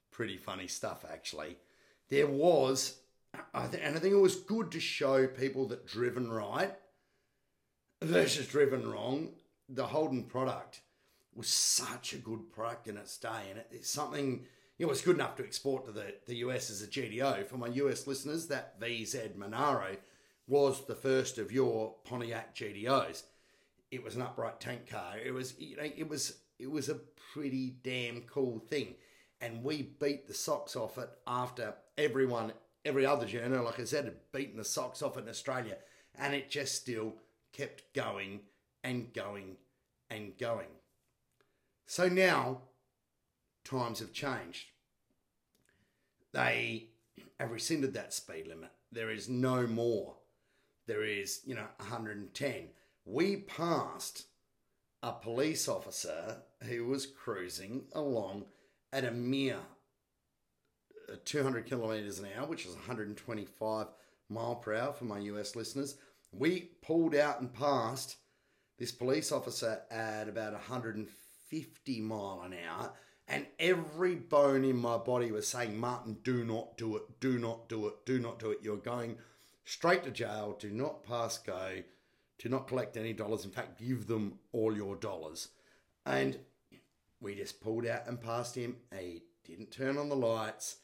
Pretty 0.09 0.37
funny 0.37 0.65
stuff, 0.65 1.05
actually. 1.07 1.59
There 2.09 2.25
was, 2.25 3.01
and 3.53 3.95
I 3.95 3.99
think 3.99 4.15
it 4.15 4.15
was 4.15 4.35
good 4.35 4.71
to 4.71 4.79
show 4.79 5.27
people 5.27 5.67
that 5.67 5.85
driven 5.85 6.31
right 6.31 6.75
versus 8.05 8.47
driven 8.47 8.89
wrong. 8.89 9.29
The 9.69 9.87
Holden 9.87 10.23
product 10.23 10.81
was 11.33 11.47
such 11.47 12.13
a 12.13 12.17
good 12.17 12.51
product 12.51 12.87
in 12.87 12.97
its 12.97 13.17
day, 13.17 13.49
and 13.49 13.61
it's 13.71 13.89
something 13.89 14.45
it 14.77 14.85
was 14.85 15.01
good 15.01 15.15
enough 15.15 15.37
to 15.37 15.43
export 15.43 15.85
to 15.85 15.91
the, 15.91 16.13
the 16.25 16.37
US 16.37 16.69
as 16.69 16.81
a 16.81 16.87
GTO. 16.87 17.45
For 17.45 17.57
my 17.57 17.67
US 17.67 18.07
listeners, 18.07 18.47
that 18.47 18.79
VZ 18.79 19.35
Monaro 19.35 19.97
was 20.47 20.85
the 20.85 20.95
first 20.95 21.37
of 21.37 21.51
your 21.51 21.95
Pontiac 22.03 22.55
GTOs. 22.55 23.23
It 23.91 24.03
was 24.03 24.15
an 24.15 24.21
upright 24.21 24.59
tank 24.59 24.89
car. 24.89 25.17
It 25.23 25.31
was 25.31 25.59
you 25.59 25.77
know 25.77 25.83
it 25.83 26.07
was 26.07 26.37
it 26.59 26.69
was 26.69 26.89
a 26.89 26.99
pretty 27.33 27.75
damn 27.83 28.21
cool 28.21 28.59
thing, 28.59 28.95
and 29.41 29.63
we 29.63 29.81
beat 29.99 30.27
the 30.27 30.33
socks 30.33 30.75
off 30.75 30.97
it 30.97 31.09
after 31.27 31.75
everyone 31.97 32.53
every 32.85 33.05
other 33.05 33.25
journal, 33.25 33.65
like 33.65 33.79
I 33.79 33.83
said, 33.85 34.05
had 34.05 34.31
beaten 34.31 34.57
the 34.57 34.63
socks 34.63 35.01
off 35.01 35.17
it 35.17 35.23
in 35.23 35.29
Australia, 35.29 35.77
and 36.17 36.33
it 36.35 36.49
just 36.49 36.75
still 36.75 37.15
kept 37.55 37.93
going 37.93 38.41
and 38.83 39.13
going 39.13 39.55
and 40.09 40.37
going. 40.37 40.67
So 41.85 42.07
now 42.07 42.61
times 43.63 43.99
have 43.99 44.11
changed. 44.11 44.67
They 46.33 46.89
have 47.39 47.51
rescinded 47.51 47.93
that 47.93 48.13
speed 48.13 48.47
limit. 48.47 48.71
There 48.91 49.09
is 49.09 49.29
no 49.29 49.67
more. 49.67 50.15
There 50.87 51.03
is, 51.03 51.41
you 51.45 51.55
know, 51.55 51.67
110. 51.77 52.67
We 53.05 53.37
passed 53.37 54.25
a 55.01 55.13
police 55.13 55.67
officer 55.67 56.37
who 56.63 56.85
was 56.85 57.05
cruising 57.05 57.83
along 57.93 58.45
at 58.91 59.05
a 59.05 59.11
mere 59.11 59.59
uh, 61.11 61.15
200 61.23 61.65
kilometres 61.65 62.19
an 62.19 62.27
hour, 62.37 62.47
which 62.47 62.65
is 62.65 62.73
125 62.73 63.87
mile 64.29 64.55
per 64.55 64.73
hour 64.73 64.93
for 64.93 65.05
my 65.05 65.19
US 65.19 65.55
listeners. 65.55 65.95
We 66.37 66.71
pulled 66.81 67.15
out 67.15 67.39
and 67.39 67.53
passed 67.53 68.17
this 68.77 68.91
police 68.91 69.31
officer 69.31 69.81
at 69.89 70.27
about 70.27 70.53
150 70.53 72.01
mile 72.01 72.41
an 72.45 72.55
hour 72.67 72.93
and 73.27 73.45
every 73.57 74.15
bone 74.15 74.63
in 74.63 74.77
my 74.77 74.97
body 74.97 75.31
was 75.31 75.47
saying, 75.47 75.77
Martin, 75.77 76.17
do 76.23 76.43
not 76.43 76.77
do 76.77 76.95
it, 76.97 77.19
do 77.19 77.39
not 77.39 77.67
do 77.67 77.87
it, 77.87 78.05
do 78.05 78.19
not 78.19 78.37
do 78.37 78.51
it. 78.51 78.59
You're 78.61 78.77
going 78.77 79.17
straight 79.63 80.03
to 80.03 80.11
jail. 80.11 80.55
Do 80.59 80.71
not 80.71 81.03
pass 81.03 81.37
go. 81.39 81.81
Do 82.37 82.49
not 82.49 82.67
collect 82.67 82.97
any 82.97 83.13
dollars. 83.13 83.45
In 83.45 83.51
fact, 83.51 83.79
give 83.79 84.07
them 84.07 84.39
all 84.51 84.75
your 84.75 84.95
dollars. 84.95 85.49
And 86.05 86.37
we 87.19 87.35
just 87.35 87.61
pulled 87.61 87.87
out 87.87 88.07
and 88.07 88.21
passed 88.21 88.55
him. 88.55 88.77
He 88.97 89.23
didn't 89.43 89.71
turn 89.71 89.97
on 89.97 90.09
the 90.09 90.15
lights. 90.15 90.77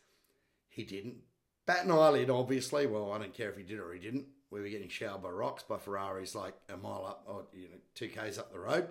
He 0.70 0.84
didn't 0.84 1.18
bat 1.66 1.86
an 1.86 1.92
eyelid, 1.92 2.30
obviously. 2.30 2.88
Well, 2.88 3.12
I 3.12 3.20
don't 3.20 3.34
care 3.34 3.52
if 3.52 3.58
he 3.58 3.64
did 3.64 3.80
or 3.80 3.94
he 3.94 4.00
didn't. 4.00 4.26
We 4.52 4.62
were 4.62 4.70
getting 4.70 4.90
showered 4.90 5.24
by 5.24 5.30
rocks 5.30 5.64
by 5.64 5.78
Ferraris 5.78 6.36
like 6.36 6.54
a 6.70 6.78
mile 6.78 7.06
up, 7.08 7.24
or 7.26 7.46
you 7.54 7.70
know, 7.70 7.78
two 7.96 8.10
k's 8.10 8.38
up 8.38 8.52
the 8.52 8.60
road, 8.60 8.90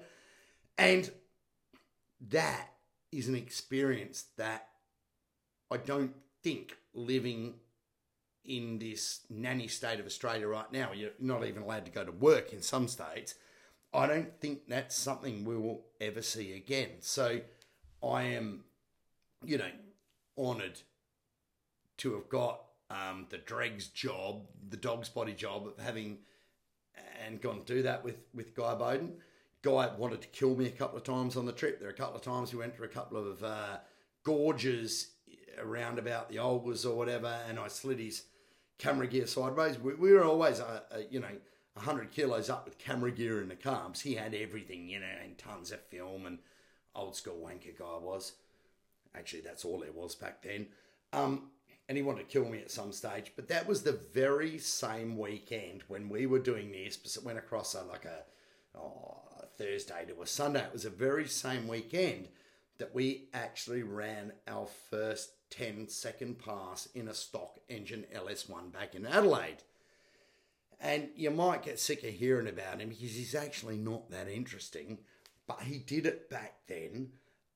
and 0.78 1.10
that 2.28 2.70
is 3.12 3.28
an 3.28 3.34
experience 3.34 4.24
that 4.36 4.68
I 5.70 5.76
don't 5.76 6.14
think 6.42 6.76
living 6.94 7.54
in 8.44 8.78
this 8.78 9.20
nanny 9.28 9.68
state 9.68 10.00
of 10.00 10.06
Australia 10.06 10.48
right 10.48 10.70
now, 10.72 10.92
you're 10.92 11.10
not 11.20 11.44
even 11.44 11.62
allowed 11.62 11.84
to 11.84 11.90
go 11.90 12.04
to 12.04 12.12
work 12.12 12.52
in 12.52 12.62
some 12.62 12.88
states. 12.88 13.34
I 13.92 14.06
don't 14.06 14.40
think 14.40 14.68
that's 14.68 14.96
something 14.96 15.44
we 15.44 15.56
will 15.56 15.82
ever 16.00 16.22
see 16.22 16.54
again. 16.54 16.88
So 17.00 17.40
I 18.02 18.22
am, 18.22 18.64
you 19.44 19.58
know, 19.58 19.70
honoured 20.38 20.80
to 21.98 22.14
have 22.14 22.28
got 22.28 22.62
um, 22.90 23.26
the 23.30 23.38
dregs 23.38 23.88
job, 23.88 24.42
the 24.68 24.76
dog's 24.76 25.08
body 25.08 25.32
job 25.32 25.66
of 25.66 25.78
having 25.82 26.18
and 27.26 27.40
gone 27.40 27.60
to 27.60 27.74
do 27.74 27.82
that 27.82 28.04
with, 28.04 28.16
with 28.34 28.54
Guy 28.54 28.74
Bowden 28.74 29.12
guy 29.62 29.90
wanted 29.96 30.22
to 30.22 30.28
kill 30.28 30.56
me 30.56 30.66
a 30.66 30.70
couple 30.70 30.96
of 30.96 31.04
times 31.04 31.36
on 31.36 31.46
the 31.46 31.52
trip. 31.52 31.78
There 31.78 31.88
were 31.88 31.94
a 31.94 31.96
couple 31.96 32.16
of 32.16 32.22
times 32.22 32.52
we 32.52 32.58
went 32.58 32.74
through 32.74 32.86
a 32.86 32.90
couple 32.90 33.18
of 33.18 33.42
uh, 33.42 33.78
gorges 34.22 35.08
around 35.58 35.98
about 35.98 36.28
the 36.28 36.36
Olgas 36.36 36.86
or 36.86 36.96
whatever, 36.96 37.38
and 37.48 37.58
I 37.58 37.68
slid 37.68 37.98
his 37.98 38.24
camera 38.78 39.06
gear 39.06 39.26
sideways. 39.26 39.78
We, 39.78 39.94
we 39.94 40.12
were 40.12 40.24
always, 40.24 40.60
uh, 40.60 40.80
uh, 40.90 40.98
you 41.10 41.20
know, 41.20 41.36
100 41.74 42.10
kilos 42.10 42.48
up 42.48 42.64
with 42.64 42.78
camera 42.78 43.10
gear 43.10 43.42
in 43.42 43.48
the 43.48 43.56
carbs. 43.56 44.00
He 44.00 44.14
had 44.14 44.34
everything, 44.34 44.88
you 44.88 45.00
know, 45.00 45.06
and 45.22 45.36
tons 45.36 45.72
of 45.72 45.80
film 45.82 46.26
and 46.26 46.38
old 46.94 47.16
school 47.16 47.40
wanker 47.44 47.78
guy 47.78 47.98
was. 48.00 48.32
Actually, 49.14 49.40
that's 49.40 49.64
all 49.64 49.80
there 49.80 49.92
was 49.92 50.14
back 50.14 50.40
then. 50.42 50.68
Um, 51.12 51.50
and 51.90 51.96
he 51.96 52.04
wanted 52.04 52.20
to 52.20 52.32
kill 52.32 52.48
me 52.48 52.60
at 52.60 52.70
some 52.70 52.92
stage. 52.92 53.32
But 53.34 53.48
that 53.48 53.66
was 53.66 53.82
the 53.82 53.98
very 54.14 54.58
same 54.58 55.18
weekend 55.18 55.82
when 55.88 56.08
we 56.08 56.24
were 56.24 56.38
doing 56.38 56.70
this. 56.70 57.16
It 57.16 57.24
went 57.24 57.38
across 57.38 57.74
a, 57.74 57.82
like 57.82 58.04
a, 58.04 58.78
oh, 58.78 59.18
Thursday 59.58 60.04
to 60.06 60.22
a 60.22 60.26
Sunday. 60.26 60.60
It 60.60 60.72
was 60.72 60.84
the 60.84 60.90
very 60.90 61.26
same 61.26 61.66
weekend 61.66 62.28
that 62.78 62.94
we 62.94 63.24
actually 63.34 63.82
ran 63.82 64.34
our 64.46 64.68
first 64.88 65.32
10 65.50 65.88
second 65.88 66.38
pass 66.38 66.86
in 66.94 67.08
a 67.08 67.12
stock 67.12 67.58
engine 67.68 68.06
LS1 68.14 68.72
back 68.72 68.94
in 68.94 69.04
Adelaide. 69.04 69.64
And 70.80 71.08
you 71.16 71.32
might 71.32 71.64
get 71.64 71.80
sick 71.80 72.04
of 72.04 72.10
hearing 72.14 72.46
about 72.46 72.78
him 72.78 72.90
because 72.90 73.16
he's 73.16 73.34
actually 73.34 73.78
not 73.78 74.12
that 74.12 74.28
interesting, 74.28 74.98
but 75.48 75.62
he 75.62 75.78
did 75.78 76.06
it 76.06 76.30
back 76.30 76.54
then. 76.68 77.08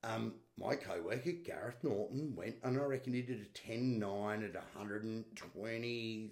Um, 0.05 0.33
my 0.57 0.75
co 0.75 1.01
worker, 1.01 1.31
Gareth 1.31 1.83
Norton, 1.83 2.35
went 2.35 2.57
and 2.63 2.77
I 2.79 2.83
reckon 2.83 3.13
he 3.13 3.21
did 3.21 3.41
a 3.41 3.45
10 3.57 3.99
9 3.99 4.43
at 4.43 4.53
128.7 4.77 6.31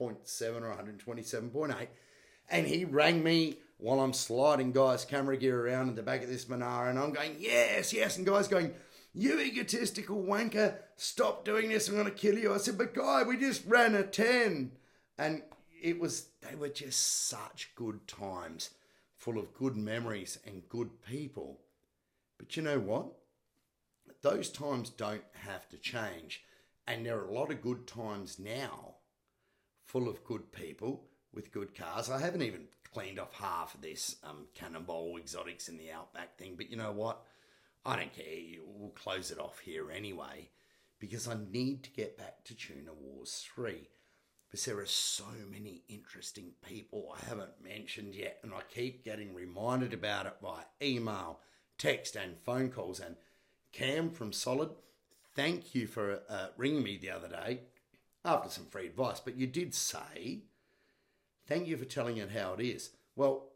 or 0.00 0.76
127.8. 1.06 1.88
And 2.50 2.66
he 2.66 2.84
rang 2.84 3.22
me 3.22 3.58
while 3.78 4.00
I'm 4.00 4.12
sliding 4.12 4.72
guys' 4.72 5.04
camera 5.04 5.36
gear 5.36 5.66
around 5.66 5.88
in 5.88 5.94
the 5.94 6.02
back 6.02 6.22
of 6.22 6.28
this 6.28 6.48
Monaro, 6.48 6.90
and 6.90 6.98
I'm 6.98 7.12
going, 7.12 7.36
yes, 7.38 7.92
yes, 7.92 8.16
and 8.16 8.26
guys 8.26 8.48
going, 8.48 8.74
you 9.14 9.40
egotistical 9.40 10.22
wanker, 10.22 10.74
stop 10.96 11.44
doing 11.44 11.68
this, 11.68 11.88
I'm 11.88 11.94
going 11.94 12.06
to 12.06 12.12
kill 12.12 12.38
you. 12.38 12.52
I 12.52 12.58
said, 12.58 12.78
but 12.78 12.94
guy, 12.94 13.22
we 13.22 13.36
just 13.36 13.64
ran 13.66 13.94
a 13.94 14.02
10. 14.02 14.72
And 15.18 15.42
it 15.82 15.98
was, 15.98 16.28
they 16.42 16.54
were 16.54 16.68
just 16.68 17.28
such 17.28 17.70
good 17.74 18.06
times, 18.06 18.70
full 19.16 19.38
of 19.38 19.54
good 19.54 19.76
memories 19.76 20.38
and 20.46 20.68
good 20.68 21.02
people. 21.02 21.60
But 22.40 22.56
you 22.56 22.62
know 22.62 22.78
what? 22.78 23.06
Those 24.22 24.48
times 24.48 24.88
don't 24.88 25.24
have 25.46 25.68
to 25.68 25.76
change. 25.76 26.42
And 26.86 27.04
there 27.04 27.18
are 27.18 27.28
a 27.28 27.34
lot 27.34 27.52
of 27.52 27.60
good 27.60 27.86
times 27.86 28.38
now, 28.38 28.94
full 29.84 30.08
of 30.08 30.24
good 30.24 30.50
people 30.50 31.04
with 31.34 31.52
good 31.52 31.74
cars. 31.74 32.10
I 32.10 32.18
haven't 32.18 32.42
even 32.42 32.68
cleaned 32.92 33.20
off 33.20 33.34
half 33.34 33.74
of 33.74 33.82
this 33.82 34.16
um, 34.24 34.46
Cannonball 34.54 35.18
Exotics 35.18 35.68
in 35.68 35.76
the 35.76 35.92
Outback 35.92 36.38
thing. 36.38 36.54
But 36.56 36.70
you 36.70 36.78
know 36.78 36.92
what? 36.92 37.22
I 37.84 37.96
don't 37.96 38.12
care. 38.14 38.24
We'll 38.64 38.90
close 38.90 39.30
it 39.30 39.38
off 39.38 39.58
here 39.60 39.90
anyway 39.90 40.48
because 40.98 41.28
I 41.28 41.36
need 41.50 41.84
to 41.84 41.90
get 41.90 42.16
back 42.16 42.44
to 42.44 42.54
Tuna 42.54 42.92
Wars 42.98 43.46
3. 43.54 43.86
Because 44.50 44.64
there 44.64 44.78
are 44.78 44.86
so 44.86 45.26
many 45.50 45.82
interesting 45.88 46.52
people 46.66 47.14
I 47.14 47.28
haven't 47.28 47.62
mentioned 47.62 48.16
yet, 48.16 48.38
and 48.42 48.52
I 48.52 48.62
keep 48.74 49.04
getting 49.04 49.32
reminded 49.32 49.92
about 49.94 50.26
it 50.26 50.34
by 50.42 50.62
email, 50.82 51.38
text, 51.80 52.14
and 52.14 52.38
phone 52.38 52.70
calls. 52.70 53.00
And 53.00 53.16
Cam 53.72 54.10
from 54.10 54.32
Solid, 54.32 54.70
thank 55.34 55.74
you 55.74 55.86
for 55.86 56.20
uh, 56.28 56.48
ringing 56.56 56.84
me 56.84 56.96
the 56.96 57.10
other 57.10 57.28
day 57.28 57.62
after 58.24 58.50
some 58.50 58.66
free 58.66 58.86
advice. 58.86 59.18
But 59.18 59.36
you 59.36 59.46
did 59.46 59.74
say, 59.74 60.42
thank 61.46 61.66
you 61.66 61.76
for 61.76 61.86
telling 61.86 62.18
it 62.18 62.30
how 62.30 62.54
it 62.54 62.62
is. 62.62 62.90
Well, 63.16 63.46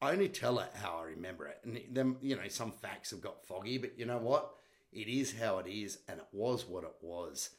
I 0.00 0.12
only 0.12 0.28
tell 0.28 0.58
it 0.58 0.70
how 0.74 0.98
I 1.00 1.06
remember 1.06 1.46
it. 1.46 1.60
And 1.64 1.80
then, 1.90 2.16
you 2.20 2.36
know, 2.36 2.48
some 2.48 2.72
facts 2.72 3.10
have 3.10 3.20
got 3.20 3.46
foggy, 3.46 3.78
but 3.78 3.98
you 3.98 4.04
know 4.04 4.18
what? 4.18 4.54
It 4.92 5.08
is 5.08 5.38
how 5.40 5.58
it 5.58 5.66
is, 5.66 5.98
and 6.06 6.18
it 6.18 6.26
was 6.32 6.66
what 6.66 6.84
it 6.84 6.94
was. 7.00 7.50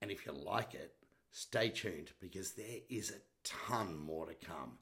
And 0.00 0.10
if 0.10 0.24
you 0.24 0.32
like 0.32 0.74
it, 0.74 0.94
stay 1.32 1.70
tuned 1.70 2.12
because 2.20 2.52
there 2.52 2.80
is 2.88 3.10
a 3.10 3.20
ton 3.42 3.98
more 3.98 4.26
to 4.26 4.34
come. 4.34 4.78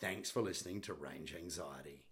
Thanks 0.00 0.30
for 0.30 0.42
listening 0.42 0.80
to 0.82 0.94
Range 0.94 1.34
Anxiety. 1.36 2.07